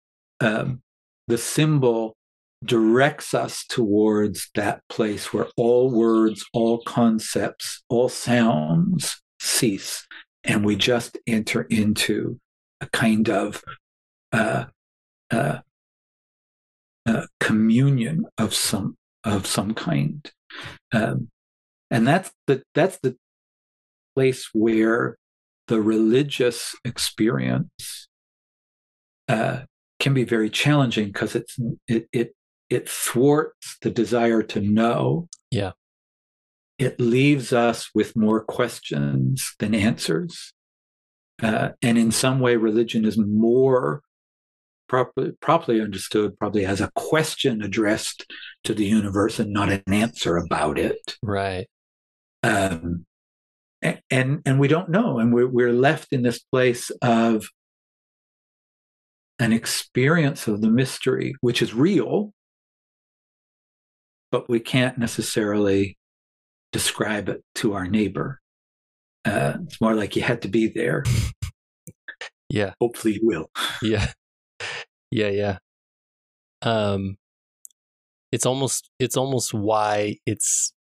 [0.45, 0.81] um,
[1.27, 2.15] the symbol
[2.63, 10.07] directs us towards that place where all words all concepts all sounds cease
[10.43, 12.39] and we just enter into
[12.81, 13.63] a kind of
[14.31, 14.65] uh,
[15.31, 15.59] uh,
[17.05, 20.31] uh, communion of some of some kind,
[20.91, 21.29] um,
[21.89, 23.15] and that's the that's the
[24.15, 25.17] place where
[25.67, 28.07] the religious experience
[29.27, 29.61] uh,
[30.03, 32.35] can be very challenging because it's it, it
[32.69, 35.27] it thwarts the desire to know.
[35.49, 35.71] Yeah
[36.83, 40.53] it leaves us with more questions than answers.
[41.41, 44.01] Uh, and in some way, religion is more
[44.87, 48.25] properly, properly understood, probably as a question addressed
[48.63, 51.17] to the universe and not an answer about it.
[51.21, 51.67] Right.
[52.43, 53.05] Um,
[54.09, 57.45] and and we don't know, and we're we're left in this place of
[59.43, 62.31] an experience of the mystery, which is real,
[64.31, 65.97] but we can't necessarily
[66.71, 68.39] describe it to our neighbor.
[69.25, 71.03] Uh, it's more like you had to be there.
[72.49, 72.73] Yeah.
[72.79, 73.49] Hopefully you will.
[73.81, 74.11] yeah.
[75.11, 75.57] Yeah, yeah.
[76.61, 77.17] Um
[78.31, 80.73] it's almost it's almost why it's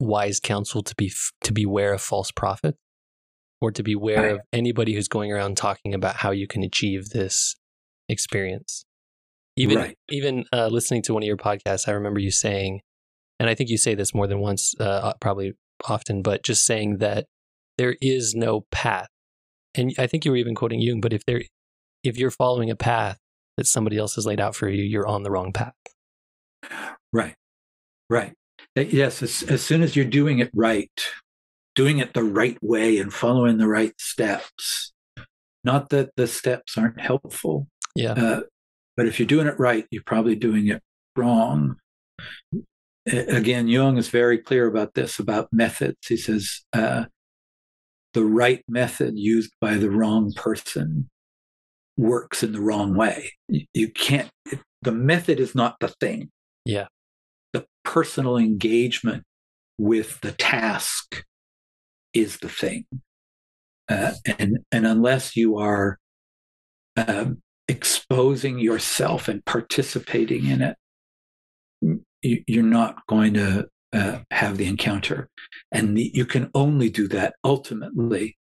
[0.00, 1.12] wise counsel to be
[1.42, 2.78] to beware of false prophets
[3.60, 4.32] or to beware right.
[4.32, 7.56] of anybody who's going around talking about how you can achieve this
[8.12, 8.84] experience.
[9.56, 9.98] Even right.
[10.10, 12.80] even uh, listening to one of your podcasts, I remember you saying
[13.42, 15.54] and I think you say this more than once, uh, uh, probably
[15.88, 17.26] often, but just saying that
[17.76, 19.08] there is no path.
[19.74, 21.42] And I think you were even quoting Jung, but if there,
[22.04, 23.18] if you're following a path
[23.56, 25.74] that somebody else has laid out for you, you're on the wrong path.
[27.12, 27.34] Right,
[28.08, 28.32] right.
[28.78, 30.92] Uh, yes, as, as soon as you're doing it right,
[31.74, 34.92] doing it the right way and following the right steps,
[35.64, 37.66] not that the steps aren't helpful.
[37.94, 38.12] Yeah.
[38.12, 38.40] Uh,
[38.96, 40.82] but if you're doing it right, you're probably doing it
[41.16, 41.76] wrong
[43.06, 45.96] again, Jung is very clear about this about methods.
[46.06, 47.06] He says uh,
[48.14, 51.08] the right method used by the wrong person
[51.96, 53.32] works in the wrong way.
[53.48, 54.30] You, can't.
[54.46, 56.30] It, the method is not the thing.
[56.64, 56.86] Yeah.
[57.52, 59.24] The personal engagement
[59.78, 61.24] with the task
[62.14, 62.86] is the thing.
[63.88, 65.98] Uh, and and unless you are
[66.96, 70.76] um, exposing yourself and participating in it,
[72.22, 75.28] you, you're not going to uh, have the encounter.
[75.70, 78.36] And the, you can only do that ultimately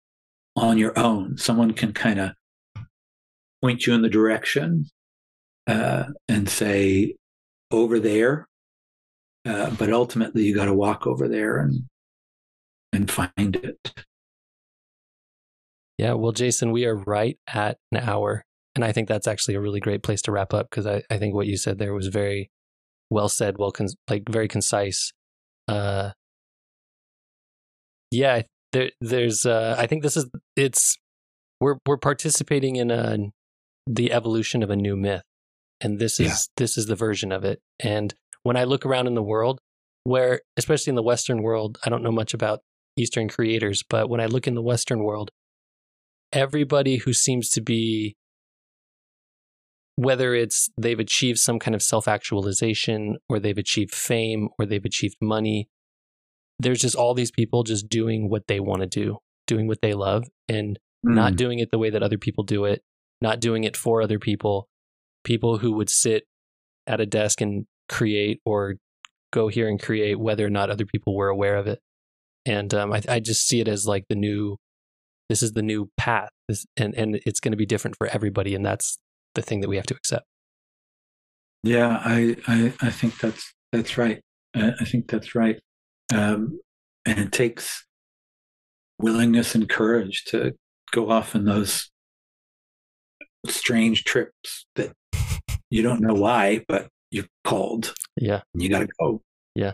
[0.56, 1.36] on your own.
[1.36, 2.32] Someone can kind of
[3.62, 4.86] point you in the direction
[5.66, 7.16] uh, and say,
[7.70, 8.46] over there.
[9.44, 11.84] Uh, but ultimately, you got to walk over there and
[12.92, 14.04] and find it.
[15.98, 18.44] Yeah, well, Jason, we are right at an hour.
[18.76, 21.16] And I think that's actually a really great place to wrap up because I, I
[21.16, 22.50] think what you said there was very
[23.10, 25.12] well said, well, con- like very concise.
[25.66, 26.10] Uh,
[28.10, 30.98] yeah, there, there's, uh, I think this is, it's,
[31.58, 33.16] we're, we're participating in a,
[33.86, 35.22] the evolution of a new myth.
[35.80, 36.52] And this is, yeah.
[36.58, 37.60] this is the version of it.
[37.80, 39.58] And when I look around in the world,
[40.04, 42.60] where, especially in the Western world, I don't know much about
[42.98, 45.30] Eastern creators, but when I look in the Western world,
[46.30, 48.16] everybody who seems to be
[49.96, 54.84] whether it's they've achieved some kind of self actualization or they've achieved fame or they've
[54.84, 55.68] achieved money,
[56.58, 59.94] there's just all these people just doing what they want to do, doing what they
[59.94, 61.14] love, and mm.
[61.14, 61.36] not hmm.
[61.36, 62.82] doing it the way that other people do it,
[63.20, 64.68] not doing it for other people.
[65.24, 66.24] People who would sit
[66.86, 68.76] at a desk and create or
[69.32, 71.80] go here and create, whether or not other people were aware of it.
[72.44, 74.56] And um, I, I just see it as like the new
[75.28, 78.54] this is the new path this, and and it's going to be different for everybody
[78.54, 78.98] and that's
[79.36, 80.26] the thing that we have to accept
[81.62, 84.20] yeah i i, I think that's that's right
[84.54, 85.60] I, I think that's right
[86.14, 86.60] um,
[87.04, 87.84] and it takes
[88.98, 90.52] willingness and courage to
[90.92, 91.90] go off in those
[93.46, 94.92] strange trips that
[95.70, 99.22] you don't know why but you're called yeah you got to go
[99.54, 99.72] yeah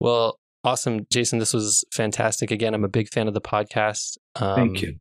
[0.00, 1.38] well Awesome, Jason.
[1.38, 2.50] This was fantastic.
[2.50, 4.18] Again, I'm a big fan of the podcast.
[4.36, 4.96] Um, Thank you.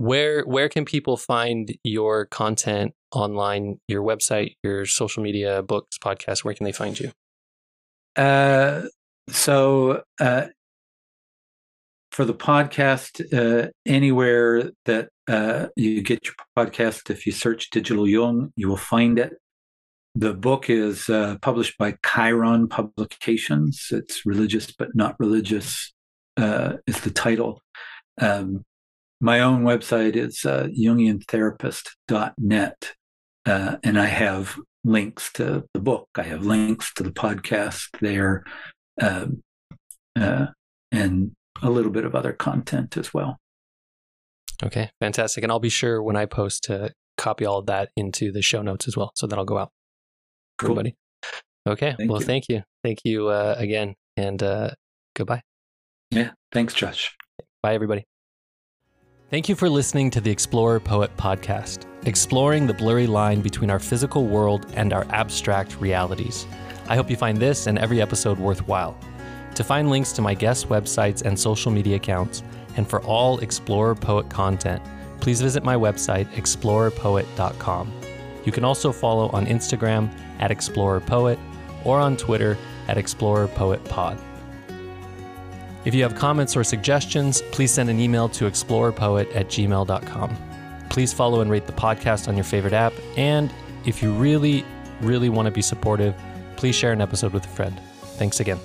[0.00, 3.80] Where where can people find your content online?
[3.86, 6.42] Your website, your social media, books, podcasts.
[6.42, 7.12] Where can they find you?
[8.16, 8.84] Uh,
[9.28, 10.46] so uh,
[12.12, 18.08] for the podcast, uh, anywhere that uh, you get your podcast, if you search Digital
[18.08, 19.34] Jung, you will find it.
[20.14, 23.88] The book is uh, published by Chiron Publications.
[23.90, 25.92] It's religious but not religious,
[26.38, 27.60] uh, is the title.
[28.18, 28.64] Um,
[29.20, 32.92] my own website is uh, jungiantherapist.net,
[33.46, 36.08] uh, and I have links to the book.
[36.16, 38.44] I have links to the podcast there,
[39.00, 39.42] um,
[40.18, 40.46] uh,
[40.90, 43.38] and a little bit of other content as well.
[44.62, 45.42] Okay, fantastic.
[45.42, 48.62] And I'll be sure when I post to copy all of that into the show
[48.62, 49.12] notes as well.
[49.14, 49.70] So that'll go out
[50.58, 50.70] cool.
[50.70, 50.96] everybody.
[51.66, 51.94] Okay.
[51.96, 52.26] Thank well, you.
[52.26, 52.62] thank you.
[52.82, 53.94] Thank you uh, again.
[54.16, 54.70] And uh,
[55.14, 55.42] goodbye.
[56.10, 56.30] Yeah.
[56.52, 57.16] Thanks, Josh.
[57.62, 58.06] Bye, everybody.
[59.30, 63.78] Thank you for listening to the Explorer Poet podcast, exploring the blurry line between our
[63.78, 66.48] physical world and our abstract realities.
[66.88, 68.98] I hope you find this and every episode worthwhile.
[69.54, 72.42] To find links to my guest websites and social media accounts,
[72.76, 74.82] and for all Explorer Poet content,
[75.20, 77.92] please visit my website, explorerpoet.com.
[78.44, 80.10] You can also follow on Instagram
[80.40, 81.38] at Explorer Poet
[81.84, 82.58] or on Twitter
[82.88, 84.18] at Explorer Poet Pod.
[85.84, 90.36] If you have comments or suggestions, please send an email to explorerpoet at gmail.com.
[90.90, 92.92] Please follow and rate the podcast on your favorite app.
[93.16, 93.52] And
[93.86, 94.64] if you really,
[95.00, 96.14] really want to be supportive,
[96.56, 97.80] please share an episode with a friend.
[98.16, 98.60] Thanks again.